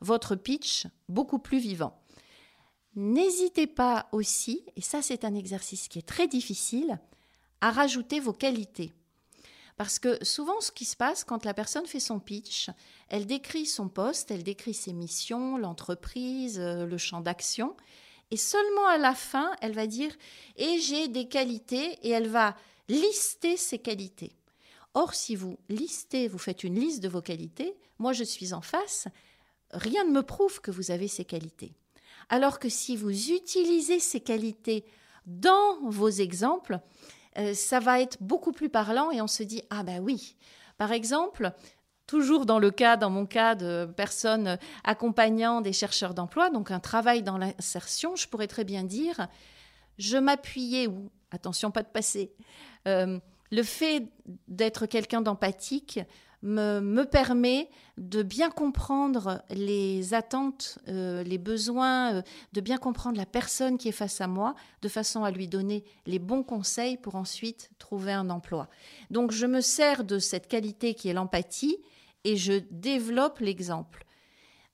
votre 0.00 0.34
pitch 0.34 0.86
beaucoup 1.08 1.38
plus 1.38 1.58
vivant. 1.58 1.98
N'hésitez 2.94 3.66
pas 3.66 4.08
aussi, 4.12 4.64
et 4.76 4.80
ça 4.80 5.02
c'est 5.02 5.24
un 5.24 5.34
exercice 5.34 5.88
qui 5.88 5.98
est 5.98 6.08
très 6.08 6.26
difficile, 6.26 6.98
à 7.60 7.70
rajouter 7.70 8.20
vos 8.20 8.32
qualités. 8.32 8.92
Parce 9.78 10.00
que 10.00 10.22
souvent, 10.24 10.60
ce 10.60 10.72
qui 10.72 10.84
se 10.84 10.96
passe 10.96 11.22
quand 11.22 11.44
la 11.44 11.54
personne 11.54 11.86
fait 11.86 12.00
son 12.00 12.18
pitch, 12.18 12.68
elle 13.08 13.26
décrit 13.26 13.64
son 13.64 13.88
poste, 13.88 14.32
elle 14.32 14.42
décrit 14.42 14.74
ses 14.74 14.92
missions, 14.92 15.56
l'entreprise, 15.56 16.58
euh, 16.58 16.84
le 16.84 16.98
champ 16.98 17.20
d'action, 17.20 17.76
Et 18.30 18.36
seulement 18.36 18.86
à 18.88 18.98
la 18.98 19.14
fin, 19.14 19.52
elle 19.62 19.72
va 19.72 19.86
dire 19.86 20.14
et 20.56 20.80
j'ai 20.80 21.08
des 21.08 21.28
qualités 21.28 21.98
et 22.02 22.10
elle 22.10 22.28
va 22.28 22.56
lister 22.88 23.56
ses 23.56 23.78
qualités. 23.78 24.32
Or, 24.94 25.14
si 25.14 25.36
vous 25.36 25.56
listez, 25.68 26.28
vous 26.28 26.38
faites 26.38 26.64
une 26.64 26.78
liste 26.78 27.02
de 27.02 27.08
vos 27.08 27.22
qualités, 27.22 27.74
moi 27.98 28.12
je 28.12 28.24
suis 28.24 28.52
en 28.52 28.60
face, 28.60 29.06
rien 29.70 30.04
ne 30.04 30.10
me 30.10 30.22
prouve 30.22 30.60
que 30.60 30.72
vous 30.72 30.90
avez 30.90 31.08
ces 31.08 31.24
qualités. 31.24 31.72
Alors 32.28 32.58
que 32.58 32.68
si 32.68 32.96
vous 32.96 33.30
utilisez 33.30 34.00
ces 34.00 34.20
qualités 34.20 34.84
dans 35.26 35.80
vos 35.82 36.08
exemples, 36.08 36.80
euh, 37.38 37.54
ça 37.54 37.80
va 37.80 38.00
être 38.00 38.16
beaucoup 38.20 38.52
plus 38.52 38.68
parlant 38.68 39.10
et 39.10 39.20
on 39.20 39.26
se 39.26 39.42
dit 39.42 39.62
ah 39.70 39.82
ben 39.82 40.00
oui. 40.00 40.36
Par 40.76 40.92
exemple, 40.92 41.52
toujours 42.06 42.46
dans 42.46 42.58
le 42.58 42.70
cas, 42.70 42.96
dans 42.96 43.10
mon 43.10 43.26
cas 43.26 43.54
de 43.54 43.88
personnes 43.96 44.58
accompagnant 44.84 45.60
des 45.60 45.72
chercheurs 45.72 46.14
d'emploi, 46.14 46.50
donc 46.50 46.70
un 46.70 46.80
travail 46.80 47.22
dans 47.22 47.38
l'insertion, 47.38 48.16
je 48.16 48.26
pourrais 48.28 48.46
très 48.46 48.64
bien 48.64 48.84
dire, 48.84 49.28
je 49.98 50.16
m'appuyais, 50.16 50.86
ou 50.86 51.10
attention, 51.30 51.70
pas 51.70 51.82
de 51.82 51.88
passé, 51.88 52.32
euh, 52.86 53.18
le 53.50 53.62
fait 53.62 54.08
d'être 54.46 54.86
quelqu'un 54.86 55.20
d'empathique 55.20 56.00
me, 56.42 57.04
permet 57.04 57.68
de 57.96 58.22
bien 58.22 58.50
comprendre 58.50 59.42
les 59.50 60.14
attentes, 60.14 60.78
euh, 60.88 61.22
les 61.22 61.38
besoins, 61.38 62.14
euh, 62.14 62.22
de 62.52 62.60
bien 62.60 62.78
comprendre 62.78 63.16
la 63.16 63.26
personne 63.26 63.76
qui 63.76 63.88
est 63.88 63.92
face 63.92 64.20
à 64.20 64.26
moi, 64.26 64.54
de 64.82 64.88
façon 64.88 65.24
à 65.24 65.30
lui 65.30 65.48
donner 65.48 65.84
les 66.06 66.18
bons 66.18 66.42
conseils 66.42 66.96
pour 66.96 67.16
ensuite 67.16 67.70
trouver 67.78 68.12
un 68.12 68.30
emploi. 68.30 68.68
Donc 69.10 69.32
je 69.32 69.46
me 69.46 69.60
sers 69.60 70.04
de 70.04 70.18
cette 70.18 70.48
qualité 70.48 70.94
qui 70.94 71.08
est 71.08 71.12
l'empathie 71.12 71.76
et 72.24 72.36
je 72.36 72.60
développe 72.70 73.40
l'exemple. 73.40 74.04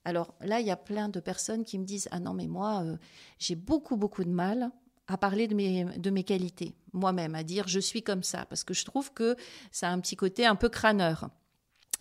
Alors 0.05 0.35
là, 0.40 0.61
il 0.61 0.66
y 0.66 0.70
a 0.70 0.77
plein 0.77 1.09
de 1.09 1.20
personnes 1.20 1.64
qui 1.64 1.79
me 1.79 1.85
disent 1.85 2.09
Ah 2.11 2.20
non, 2.20 2.35
mais 2.35 2.46
moi, 2.46 2.83
euh, 2.85 2.96
j'ai 3.38 3.55
beaucoup, 3.55 3.96
beaucoup 3.96 4.24
de 4.24 4.31
mal 4.31 4.70
à 5.07 5.16
parler 5.16 5.48
de 5.48 5.55
mes, 5.55 5.85
de 5.85 6.11
mes 6.11 6.24
qualités, 6.24 6.74
moi-même, 6.92 7.35
à 7.35 7.42
dire 7.42 7.68
je 7.68 7.81
suis 7.81 8.03
comme 8.03 8.22
ça, 8.22 8.46
parce 8.46 8.64
que 8.64 8.74
je 8.74 8.85
trouve 8.85 9.12
que 9.12 9.37
ça 9.70 9.88
a 9.88 9.92
un 9.92 10.00
petit 10.00 10.16
côté 10.16 10.46
un 10.46 10.57
peu 10.57 10.68
crâneur. 10.68 11.29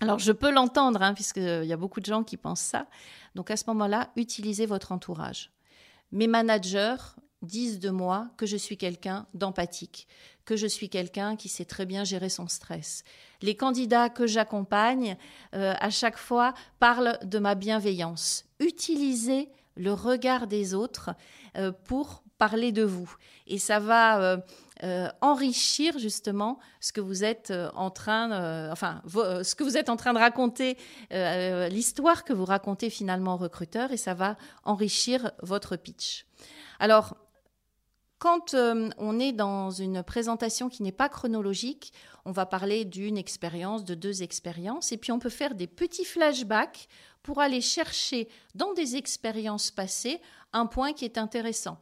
Alors 0.04 0.20
je 0.20 0.34
peux 0.34 0.52
l'entendre, 0.52 1.02
hein, 1.02 1.14
puisqu'il 1.14 1.64
y 1.64 1.72
a 1.72 1.78
beaucoup 1.78 2.02
de 2.02 2.06
gens 2.06 2.24
qui 2.24 2.36
pensent 2.36 2.60
ça. 2.60 2.88
Donc 3.36 3.50
à 3.50 3.56
ce 3.56 3.64
moment-là, 3.68 4.10
utilisez 4.18 4.66
votre 4.66 4.92
entourage. 4.92 5.50
Mes 6.12 6.28
managers 6.28 6.98
disent 7.42 7.80
de 7.80 7.90
moi 7.90 8.28
que 8.36 8.46
je 8.46 8.58
suis 8.58 8.78
quelqu'un 8.78 9.28
d'empathique, 9.34 10.10
que 10.44 10.58
je 10.58 10.68
suis 10.68 10.90
quelqu'un 10.90 11.38
qui 11.38 11.48
sait 11.48 11.64
très 11.64 11.86
bien 11.86 12.04
gérer 12.04 12.28
son 12.28 12.50
stress. 12.50 13.06
Les 13.42 13.56
candidats 13.56 14.10
que 14.10 14.28
j'accompagne, 14.28 15.16
euh, 15.56 15.74
à 15.80 15.90
chaque 15.90 16.18
fois, 16.18 16.54
parlent 16.80 17.18
de 17.24 17.40
ma 17.40 17.56
bienveillance. 17.56 18.44
Utilisez 18.60 19.50
le 19.78 19.94
regard 19.94 20.48
des 20.48 20.74
autres 20.74 21.12
euh, 21.56 21.72
pour 21.72 22.24
parler 22.38 22.72
de 22.72 22.84
vous. 22.84 23.14
Et 23.48 23.58
ça 23.58 23.80
va 23.80 24.22
euh, 24.22 24.38
euh, 24.84 25.08
enrichir 25.22 25.98
justement 26.00 26.60
ce 26.80 26.92
que 26.92 27.02
vous 27.02 27.24
êtes 27.24 27.52
euh, 27.52 27.70
en 27.76 27.90
train, 27.90 28.72
enfin, 28.72 29.02
ce 29.08 29.56
que 29.56 29.64
vous 29.64 29.78
êtes 29.78 29.90
en 29.90 29.98
train 29.98 30.14
de 30.14 30.20
raconter, 30.20 30.78
l'histoire 31.12 32.24
que 32.24 32.34
vous 32.34 32.46
racontez 32.46 32.90
finalement 32.90 33.36
au 33.36 33.38
recruteur, 33.38 33.92
et 33.92 33.98
ça 33.98 34.14
va 34.14 34.38
enrichir 34.64 35.32
votre 35.42 35.76
pitch. 35.76 36.26
Alors, 36.80 37.16
quand 38.20 38.56
on 38.56 39.20
est 39.20 39.34
dans 39.34 39.70
une 39.70 40.02
présentation 40.02 40.70
qui 40.70 40.82
n'est 40.82 40.94
pas 40.94 41.10
chronologique, 41.10 41.92
on 42.26 42.32
va 42.32 42.46
parler 42.46 42.86
d'une 42.86 43.18
expérience, 43.18 43.84
de 43.84 43.96
deux 43.96 44.24
expériences, 44.24 44.94
et 44.94 44.98
puis 44.98 45.12
on 45.12 45.20
peut 45.20 45.30
faire 45.30 45.56
des 45.56 45.68
petits 45.68 46.06
flashbacks 46.06 46.88
pour 47.22 47.40
aller 47.40 47.62
chercher 47.62 48.30
dans 48.56 48.74
des 48.74 48.96
expériences 48.96 49.72
passées 49.72 50.22
un 50.52 50.68
point 50.68 50.94
qui 50.94 51.06
est 51.06 51.18
intéressant. 51.18 51.80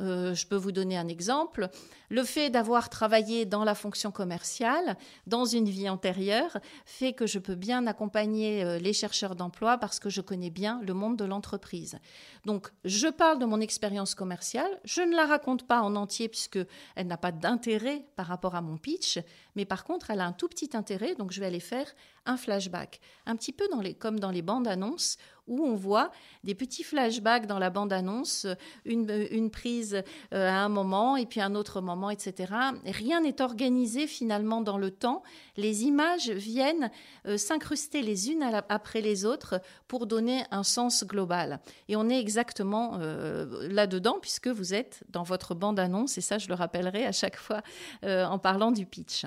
Euh, 0.00 0.34
je 0.34 0.46
peux 0.46 0.56
vous 0.56 0.72
donner 0.72 0.96
un 0.96 1.08
exemple. 1.08 1.68
Le 2.10 2.24
fait 2.24 2.50
d'avoir 2.50 2.90
travaillé 2.90 3.46
dans 3.46 3.64
la 3.64 3.74
fonction 3.74 4.10
commerciale, 4.10 4.96
dans 5.26 5.44
une 5.44 5.68
vie 5.68 5.88
antérieure, 5.88 6.58
fait 6.84 7.12
que 7.12 7.26
je 7.26 7.38
peux 7.38 7.54
bien 7.54 7.86
accompagner 7.86 8.64
euh, 8.64 8.78
les 8.78 8.92
chercheurs 8.92 9.36
d'emploi 9.36 9.78
parce 9.78 10.00
que 10.00 10.10
je 10.10 10.20
connais 10.20 10.50
bien 10.50 10.80
le 10.82 10.94
monde 10.94 11.16
de 11.16 11.24
l'entreprise. 11.24 11.98
Donc, 12.44 12.70
je 12.84 13.08
parle 13.08 13.38
de 13.38 13.46
mon 13.46 13.60
expérience 13.60 14.14
commerciale. 14.14 14.80
Je 14.84 15.02
ne 15.02 15.14
la 15.14 15.26
raconte 15.26 15.66
pas 15.66 15.80
en 15.80 15.94
entier 15.96 16.28
puisque 16.28 16.58
elle 16.96 17.06
n'a 17.06 17.16
pas 17.16 17.32
d'intérêt 17.32 18.04
par 18.16 18.26
rapport 18.26 18.54
à 18.54 18.62
mon 18.62 18.76
pitch, 18.76 19.18
mais 19.54 19.64
par 19.64 19.84
contre, 19.84 20.10
elle 20.10 20.20
a 20.20 20.26
un 20.26 20.32
tout 20.32 20.48
petit 20.48 20.70
intérêt. 20.74 21.14
Donc, 21.14 21.32
je 21.32 21.40
vais 21.40 21.46
aller 21.46 21.60
faire 21.60 21.86
un 22.26 22.36
flashback, 22.36 23.00
un 23.26 23.36
petit 23.36 23.52
peu 23.52 23.64
comme 23.98 24.20
dans 24.20 24.30
les 24.30 24.42
bandes 24.42 24.68
annonces 24.68 25.18
où 25.46 25.62
on 25.62 25.74
voit 25.74 26.10
des 26.42 26.54
petits 26.54 26.82
flashbacks 26.82 27.46
dans 27.46 27.58
la 27.58 27.70
bande-annonce, 27.70 28.46
une, 28.84 29.10
une, 29.30 29.50
prise 29.50 30.02
euh, 30.32 30.48
à 30.48 30.54
un 30.54 30.68
moment 30.68 31.16
et 31.16 31.26
puis 31.26 31.40
un 31.40 31.54
autre 31.54 31.80
moment, 31.80 32.10
etc. 32.10 32.52
Rien 32.86 33.20
n'est 33.20 33.42
organisé 33.42 34.06
finalement 34.06 34.62
dans 34.62 34.78
le 34.78 34.90
temps. 34.90 35.22
Les 35.56 35.84
images 35.84 36.30
viennent 36.30 36.90
euh, 37.26 37.36
s'incruster 37.36 38.00
les 38.00 38.30
unes 38.30 38.42
après 38.68 39.00
les 39.00 39.24
autres 39.24 39.60
pour 39.86 40.06
donner 40.06 40.44
un 40.50 40.62
sens 40.62 41.04
global. 41.04 41.60
Et 41.88 41.96
on 41.96 42.08
est 42.08 42.18
exactement 42.18 42.98
euh, 43.00 43.68
là-dedans 43.68 44.18
puisque 44.20 44.48
vous 44.48 44.72
êtes 44.72 45.04
dans 45.10 45.24
votre 45.24 45.54
bande-annonce, 45.54 46.16
et 46.16 46.22
ça 46.22 46.38
je 46.38 46.48
le 46.48 46.54
rappellerai 46.54 47.04
à 47.04 47.12
chaque 47.12 47.36
fois 47.36 47.62
en 48.02 48.38
parlant 48.38 48.70
du 48.70 48.86
pitch. 48.86 49.26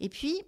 Et 0.00 0.08
puis, 0.08 0.42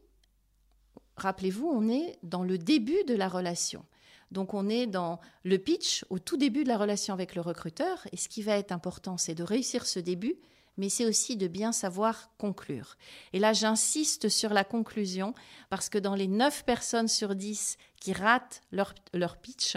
rappelez-vous, 1.20 1.68
on 1.68 1.88
est 1.88 2.18
dans 2.22 2.42
le 2.42 2.58
début 2.58 3.04
de 3.06 3.14
la 3.14 3.28
relation. 3.28 3.84
Donc 4.30 4.54
on 4.54 4.68
est 4.68 4.86
dans 4.86 5.20
le 5.44 5.58
pitch 5.58 6.04
au 6.08 6.18
tout 6.18 6.36
début 6.36 6.64
de 6.64 6.68
la 6.68 6.78
relation 6.78 7.14
avec 7.14 7.34
le 7.34 7.40
recruteur. 7.40 8.06
Et 8.12 8.16
ce 8.16 8.28
qui 8.28 8.42
va 8.42 8.56
être 8.56 8.72
important, 8.72 9.16
c'est 9.16 9.34
de 9.34 9.42
réussir 9.42 9.86
ce 9.86 9.98
début, 9.98 10.36
mais 10.76 10.88
c'est 10.88 11.06
aussi 11.06 11.36
de 11.36 11.48
bien 11.48 11.72
savoir 11.72 12.30
conclure. 12.38 12.96
Et 13.32 13.38
là, 13.38 13.52
j'insiste 13.52 14.28
sur 14.28 14.52
la 14.52 14.64
conclusion, 14.64 15.34
parce 15.68 15.88
que 15.88 15.98
dans 15.98 16.14
les 16.14 16.28
9 16.28 16.64
personnes 16.64 17.08
sur 17.08 17.34
10 17.34 17.76
qui 18.00 18.12
ratent 18.12 18.62
leur, 18.70 18.94
leur 19.12 19.36
pitch, 19.36 19.76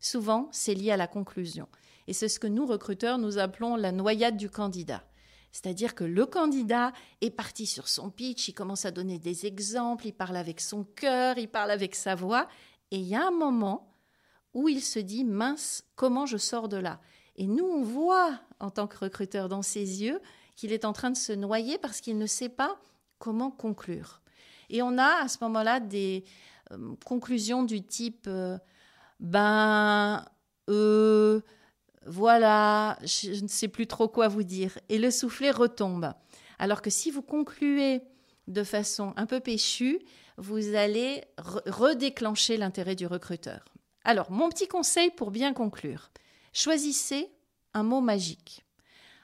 souvent, 0.00 0.48
c'est 0.50 0.74
lié 0.74 0.92
à 0.92 0.96
la 0.96 1.06
conclusion. 1.06 1.68
Et 2.08 2.12
c'est 2.12 2.28
ce 2.28 2.40
que 2.40 2.46
nous, 2.46 2.66
recruteurs, 2.66 3.18
nous 3.18 3.38
appelons 3.38 3.76
la 3.76 3.92
noyade 3.92 4.36
du 4.36 4.50
candidat. 4.50 5.04
C'est-à-dire 5.52 5.94
que 5.94 6.04
le 6.04 6.26
candidat 6.26 6.92
est 7.20 7.30
parti 7.30 7.66
sur 7.66 7.88
son 7.88 8.10
pitch, 8.10 8.48
il 8.48 8.54
commence 8.54 8.84
à 8.84 8.90
donner 8.90 9.18
des 9.18 9.46
exemples, 9.46 10.06
il 10.06 10.12
parle 10.12 10.36
avec 10.36 10.60
son 10.60 10.84
cœur, 10.84 11.38
il 11.38 11.48
parle 11.48 11.70
avec 11.70 11.94
sa 11.94 12.14
voix, 12.14 12.48
et 12.90 12.98
il 12.98 13.06
y 13.06 13.14
a 13.14 13.26
un 13.26 13.32
moment 13.32 13.94
où 14.54 14.68
il 14.68 14.80
se 14.80 14.98
dit 14.98 15.24
mince, 15.24 15.84
comment 15.96 16.26
je 16.26 16.36
sors 16.36 16.68
de 16.68 16.76
là? 16.76 17.00
Et 17.36 17.46
nous, 17.46 17.64
on 17.64 17.82
voit 17.82 18.38
en 18.58 18.70
tant 18.70 18.86
que 18.86 18.98
recruteur 18.98 19.48
dans 19.48 19.62
ses 19.62 20.02
yeux 20.02 20.20
qu'il 20.56 20.72
est 20.72 20.84
en 20.84 20.92
train 20.92 21.10
de 21.10 21.16
se 21.16 21.32
noyer 21.32 21.78
parce 21.78 22.00
qu'il 22.00 22.18
ne 22.18 22.26
sait 22.26 22.48
pas 22.48 22.78
comment 23.18 23.50
conclure. 23.50 24.20
Et 24.68 24.82
on 24.82 24.98
a 24.98 25.22
à 25.22 25.28
ce 25.28 25.38
moment-là 25.42 25.80
des 25.80 26.24
euh, 26.72 26.94
conclusions 27.04 27.62
du 27.62 27.82
type 27.82 28.26
euh, 28.28 28.58
ben, 29.18 30.24
euh, 30.68 31.40
voilà, 32.10 32.98
je 33.04 33.40
ne 33.40 33.46
sais 33.46 33.68
plus 33.68 33.86
trop 33.86 34.08
quoi 34.08 34.26
vous 34.26 34.42
dire. 34.42 34.76
Et 34.88 34.98
le 34.98 35.12
soufflet 35.12 35.52
retombe. 35.52 36.12
Alors 36.58 36.82
que 36.82 36.90
si 36.90 37.12
vous 37.12 37.22
concluez 37.22 38.02
de 38.48 38.64
façon 38.64 39.12
un 39.16 39.26
peu 39.26 39.38
péchue, 39.38 40.00
vous 40.36 40.74
allez 40.74 41.22
redéclencher 41.38 42.56
l'intérêt 42.56 42.96
du 42.96 43.06
recruteur. 43.06 43.64
Alors, 44.02 44.32
mon 44.32 44.48
petit 44.48 44.66
conseil 44.66 45.10
pour 45.10 45.30
bien 45.30 45.52
conclure, 45.52 46.10
choisissez 46.52 47.30
un 47.74 47.84
mot 47.84 48.00
magique. 48.00 48.64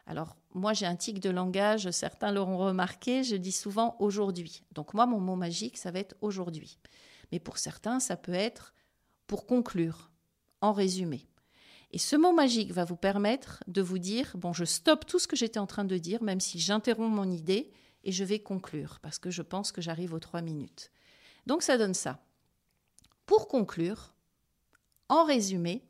Alors, 0.06 0.36
moi, 0.54 0.72
j'ai 0.72 0.86
un 0.86 0.94
tic 0.94 1.18
de 1.18 1.30
langage, 1.30 1.90
certains 1.90 2.30
l'auront 2.30 2.58
remarqué, 2.58 3.24
je 3.24 3.34
dis 3.34 3.50
souvent 3.50 3.96
aujourd'hui. 3.98 4.62
Donc, 4.70 4.94
moi, 4.94 5.06
mon 5.06 5.18
mot 5.18 5.34
magique, 5.34 5.76
ça 5.76 5.90
va 5.90 5.98
être 5.98 6.14
aujourd'hui. 6.20 6.78
Mais 7.32 7.40
pour 7.40 7.58
certains, 7.58 7.98
ça 7.98 8.16
peut 8.16 8.32
être 8.32 8.74
pour 9.26 9.44
conclure, 9.44 10.12
en 10.60 10.72
résumé. 10.72 11.26
Et 11.92 11.98
ce 11.98 12.16
mot 12.16 12.32
magique 12.32 12.72
va 12.72 12.84
vous 12.84 12.96
permettre 12.96 13.62
de 13.68 13.80
vous 13.80 13.98
dire, 13.98 14.32
bon, 14.36 14.52
je 14.52 14.64
stoppe 14.64 15.06
tout 15.06 15.18
ce 15.18 15.28
que 15.28 15.36
j'étais 15.36 15.58
en 15.58 15.66
train 15.66 15.84
de 15.84 15.98
dire, 15.98 16.22
même 16.22 16.40
si 16.40 16.58
j'interromps 16.58 17.14
mon 17.14 17.30
idée, 17.30 17.70
et 18.04 18.12
je 18.12 18.24
vais 18.24 18.38
conclure, 18.38 18.98
parce 19.00 19.18
que 19.18 19.30
je 19.30 19.42
pense 19.42 19.72
que 19.72 19.80
j'arrive 19.80 20.14
aux 20.14 20.20
trois 20.20 20.42
minutes. 20.42 20.90
Donc 21.46 21.62
ça 21.62 21.78
donne 21.78 21.94
ça. 21.94 22.20
Pour 23.24 23.48
conclure, 23.48 24.14
en 25.08 25.24
résumé, 25.24 25.84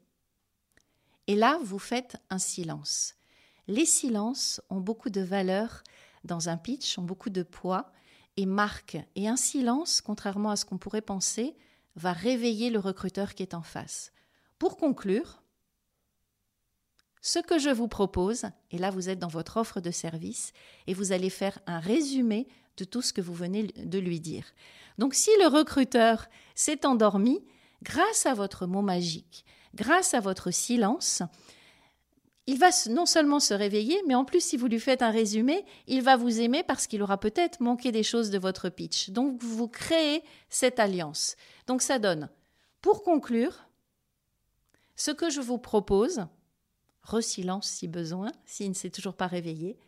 et 1.26 1.34
là, 1.34 1.58
vous 1.62 1.78
faites 1.78 2.16
un 2.30 2.38
silence. 2.38 3.14
Les 3.68 3.84
silences 3.84 4.60
ont 4.70 4.80
beaucoup 4.80 5.10
de 5.10 5.20
valeur 5.20 5.82
dans 6.24 6.48
un 6.48 6.56
pitch, 6.56 6.98
ont 6.98 7.02
beaucoup 7.02 7.30
de 7.30 7.42
poids 7.42 7.90
et 8.36 8.46
marquent. 8.46 8.98
Et 9.16 9.28
un 9.28 9.36
silence, 9.36 10.00
contrairement 10.00 10.50
à 10.50 10.56
ce 10.56 10.64
qu'on 10.64 10.78
pourrait 10.78 11.02
penser, 11.02 11.56
va 11.96 12.12
réveiller 12.12 12.70
le 12.70 12.78
recruteur 12.78 13.34
qui 13.34 13.42
est 13.42 13.54
en 13.54 13.62
face. 13.62 14.12
Pour 14.58 14.76
conclure, 14.76 15.42
ce 17.26 17.40
que 17.40 17.58
je 17.58 17.70
vous 17.70 17.88
propose, 17.88 18.44
et 18.70 18.78
là 18.78 18.90
vous 18.90 19.08
êtes 19.08 19.18
dans 19.18 19.26
votre 19.26 19.56
offre 19.56 19.80
de 19.80 19.90
service, 19.90 20.52
et 20.86 20.94
vous 20.94 21.10
allez 21.10 21.28
faire 21.28 21.58
un 21.66 21.80
résumé 21.80 22.46
de 22.76 22.84
tout 22.84 23.02
ce 23.02 23.12
que 23.12 23.20
vous 23.20 23.34
venez 23.34 23.64
de 23.64 23.98
lui 23.98 24.20
dire. 24.20 24.44
Donc 24.96 25.12
si 25.14 25.30
le 25.40 25.48
recruteur 25.48 26.28
s'est 26.54 26.86
endormi, 26.86 27.44
grâce 27.82 28.26
à 28.26 28.34
votre 28.34 28.66
mot 28.66 28.80
magique, 28.80 29.44
grâce 29.74 30.14
à 30.14 30.20
votre 30.20 30.52
silence, 30.52 31.24
il 32.46 32.60
va 32.60 32.70
non 32.90 33.06
seulement 33.06 33.40
se 33.40 33.54
réveiller, 33.54 34.00
mais 34.06 34.14
en 34.14 34.24
plus, 34.24 34.40
si 34.40 34.56
vous 34.56 34.68
lui 34.68 34.78
faites 34.78 35.02
un 35.02 35.10
résumé, 35.10 35.64
il 35.88 36.02
va 36.02 36.16
vous 36.16 36.40
aimer 36.40 36.62
parce 36.62 36.86
qu'il 36.86 37.02
aura 37.02 37.18
peut-être 37.18 37.60
manqué 37.60 37.90
des 37.90 38.04
choses 38.04 38.30
de 38.30 38.38
votre 38.38 38.68
pitch. 38.68 39.10
Donc, 39.10 39.42
vous 39.42 39.66
créez 39.66 40.22
cette 40.48 40.78
alliance. 40.78 41.34
Donc, 41.66 41.82
ça 41.82 41.98
donne, 41.98 42.28
pour 42.82 43.02
conclure, 43.02 43.66
ce 44.94 45.10
que 45.10 45.28
je 45.28 45.40
vous 45.40 45.58
propose, 45.58 46.24
resilence 47.06 47.68
si 47.68 47.88
besoin, 47.88 48.32
s'il 48.44 48.68
ne 48.68 48.74
s'est 48.74 48.90
toujours 48.90 49.14
pas 49.14 49.26
réveillé, 49.26 49.78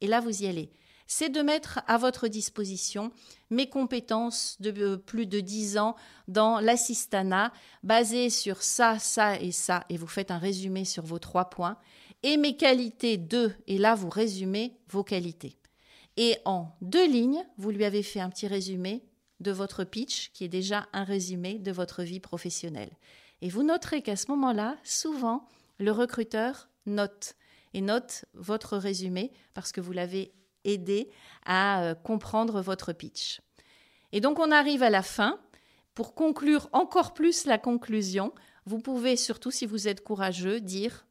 et 0.00 0.06
là, 0.08 0.20
vous 0.20 0.42
y 0.42 0.46
allez 0.46 0.72
c'est 1.12 1.28
de 1.28 1.42
mettre 1.42 1.80
à 1.88 1.98
votre 1.98 2.26
disposition 2.26 3.12
mes 3.50 3.68
compétences 3.68 4.56
de 4.60 4.72
euh, 4.80 4.96
plus 4.96 5.26
de 5.26 5.40
10 5.40 5.76
ans 5.76 5.94
dans 6.26 6.58
l'assistanat, 6.58 7.52
basées 7.82 8.30
sur 8.30 8.62
ça, 8.62 8.98
ça 8.98 9.38
et 9.38 9.52
ça, 9.52 9.84
et 9.90 9.98
vous 9.98 10.06
faites 10.06 10.30
un 10.30 10.38
résumé 10.38 10.86
sur 10.86 11.04
vos 11.04 11.18
trois 11.18 11.50
points, 11.50 11.76
et 12.22 12.38
mes 12.38 12.56
qualités 12.56 13.18
de, 13.18 13.52
et 13.66 13.76
là 13.76 13.94
vous 13.94 14.08
résumez 14.08 14.78
vos 14.88 15.04
qualités. 15.04 15.58
Et 16.16 16.38
en 16.46 16.68
deux 16.80 17.06
lignes, 17.06 17.44
vous 17.58 17.70
lui 17.70 17.84
avez 17.84 18.02
fait 18.02 18.20
un 18.20 18.30
petit 18.30 18.46
résumé 18.46 19.04
de 19.40 19.50
votre 19.50 19.84
pitch, 19.84 20.30
qui 20.32 20.44
est 20.44 20.48
déjà 20.48 20.86
un 20.94 21.04
résumé 21.04 21.58
de 21.58 21.72
votre 21.72 22.02
vie 22.02 22.20
professionnelle. 22.20 22.96
Et 23.42 23.50
vous 23.50 23.62
noterez 23.62 24.00
qu'à 24.00 24.16
ce 24.16 24.30
moment-là, 24.30 24.78
souvent, 24.82 25.46
le 25.78 25.90
recruteur 25.90 26.68
note 26.86 27.34
et 27.74 27.80
note 27.80 28.24
votre 28.34 28.76
résumé 28.76 29.32
parce 29.54 29.72
que 29.72 29.80
vous 29.80 29.92
l'avez 29.92 30.32
aidé 30.64 31.10
à 31.44 31.82
euh, 31.82 31.94
comprendre 31.94 32.60
votre 32.60 32.92
pitch. 32.92 33.40
Et 34.12 34.20
donc 34.20 34.38
on 34.38 34.50
arrive 34.50 34.82
à 34.82 34.90
la 34.90 35.02
fin. 35.02 35.40
Pour 35.94 36.14
conclure 36.14 36.70
encore 36.72 37.12
plus 37.12 37.44
la 37.44 37.58
conclusion, 37.58 38.32
vous 38.64 38.78
pouvez 38.78 39.16
surtout, 39.16 39.50
si 39.50 39.66
vous 39.66 39.88
êtes 39.88 40.02
courageux, 40.02 40.60
dire 40.60 41.06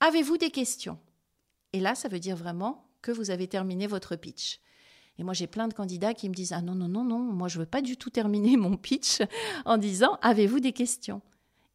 Avez-vous 0.00 0.36
des 0.36 0.50
questions? 0.50 0.98
Et 1.72 1.80
là, 1.80 1.94
ça 1.94 2.08
veut 2.08 2.18
dire 2.18 2.36
vraiment 2.36 2.88
que 3.02 3.12
vous 3.12 3.30
avez 3.30 3.48
terminé 3.48 3.86
votre 3.86 4.16
pitch. 4.16 4.60
Et 5.18 5.24
moi, 5.24 5.34
j'ai 5.34 5.46
plein 5.46 5.68
de 5.68 5.74
candidats 5.74 6.14
qui 6.14 6.28
me 6.28 6.34
disent 6.34 6.52
Ah 6.52 6.62
non, 6.62 6.74
non, 6.74 6.88
non, 6.88 7.04
non, 7.04 7.18
moi, 7.18 7.48
je 7.48 7.58
ne 7.58 7.62
veux 7.62 7.68
pas 7.68 7.82
du 7.82 7.96
tout 7.96 8.10
terminer 8.10 8.56
mon 8.58 8.76
pitch 8.76 9.22
en 9.64 9.78
disant 9.78 10.18
Avez-vous 10.22 10.60
des 10.60 10.72
questions? 10.72 11.22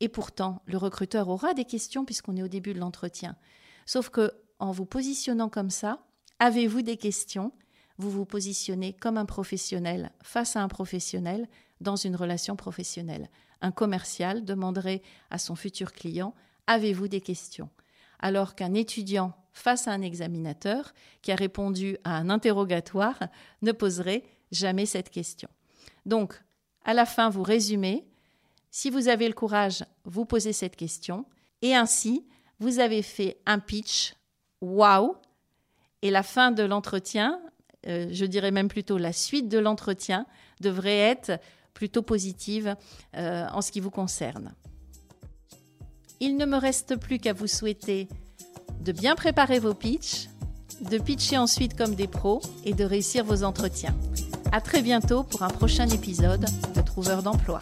Et 0.04 0.10
pourtant, 0.10 0.62
le 0.66 0.76
recruteur 0.76 1.30
aura 1.30 1.54
des 1.54 1.64
questions 1.64 2.04
puisqu'on 2.04 2.36
est 2.36 2.44
au 2.44 2.50
début 2.50 2.74
de 2.74 2.80
l'entretien. 2.80 3.38
Sauf 3.86 4.10
que 4.10 4.34
en 4.60 4.72
vous 4.72 4.86
positionnant 4.86 5.48
comme 5.48 5.70
ça, 5.70 6.04
Avez-vous 6.40 6.82
des 6.82 6.98
questions? 6.98 7.54
Vous 7.98 8.10
vous 8.10 8.26
positionnez 8.26 8.92
comme 8.92 9.18
un 9.18 9.24
professionnel 9.24 10.12
face 10.22 10.58
à 10.58 10.62
un 10.62 10.68
professionnel 10.68 11.48
dans 11.80 11.96
une 11.96 12.18
relation 12.18 12.58
professionnelle. 12.58 13.30
Un 13.62 13.72
commercial 13.72 14.44
demanderait 14.44 15.04
à 15.30 15.38
son 15.38 15.56
futur 15.56 15.94
client 15.94 16.36
Avez-vous 16.68 17.08
des 17.08 17.22
questions? 17.22 17.70
Alors 18.20 18.56
qu'un 18.56 18.74
étudiant 18.74 19.32
face 19.54 19.88
à 19.88 19.94
un 19.94 20.02
examinateur 20.02 20.92
qui 21.22 21.32
a 21.32 21.36
répondu 21.36 21.98
à 22.04 22.18
un 22.18 22.30
interrogatoire 22.30 23.20
ne 23.62 23.72
poserait 23.72 24.24
jamais 24.52 24.86
cette 24.86 25.12
question. 25.12 25.48
Donc, 26.06 26.44
à 26.84 26.94
la 26.94 27.06
fin, 27.06 27.30
vous 27.30 27.44
résumez. 27.44 28.06
Si 28.76 28.90
vous 28.90 29.08
avez 29.08 29.28
le 29.28 29.36
courage, 29.36 29.86
vous 30.04 30.26
posez 30.26 30.52
cette 30.52 30.76
question. 30.76 31.26
Et 31.62 31.76
ainsi, 31.76 32.26
vous 32.60 32.80
avez 32.80 33.04
fait 33.04 33.38
un 33.46 33.60
pitch 33.60 34.16
wow 34.62 35.16
et 36.02 36.10
la 36.10 36.24
fin 36.24 36.50
de 36.50 36.64
l'entretien, 36.64 37.40
euh, 37.86 38.08
je 38.10 38.26
dirais 38.26 38.50
même 38.50 38.70
plutôt 38.70 38.98
la 38.98 39.14
suite 39.14 39.48
de 39.48 39.60
l'entretien, 39.60 40.26
devrait 40.60 40.98
être 40.98 41.40
plutôt 41.76 42.02
positive 42.02 42.76
euh, 43.16 43.46
en 43.54 43.62
ce 43.62 43.72
qui 43.72 43.80
vous 43.80 43.92
concerne. 43.92 44.56
Il 46.20 46.36
ne 46.36 46.48
me 46.48 46.58
reste 46.58 46.96
plus 46.96 47.20
qu'à 47.20 47.34
vous 47.34 47.46
souhaiter 47.46 48.08
de 48.82 48.92
bien 48.92 49.14
préparer 49.14 49.60
vos 49.60 49.76
pitchs, 49.76 50.30
de 50.82 50.98
pitcher 50.98 51.38
ensuite 51.38 51.78
comme 51.78 51.94
des 51.94 52.08
pros 52.08 52.42
et 52.66 52.74
de 52.74 52.84
réussir 52.86 53.24
vos 53.24 53.44
entretiens. 53.44 53.96
À 54.52 54.62
très 54.62 54.82
bientôt 54.82 55.22
pour 55.22 55.44
un 55.44 55.50
prochain 55.50 55.88
épisode 55.90 56.48
de 56.76 56.82
Trouveur 56.82 57.22
d'emploi. 57.22 57.62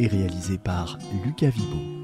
et 0.00 0.06
réalisé 0.06 0.56
par 0.58 0.98
Lucas 1.24 1.50
Vibo. 1.50 1.99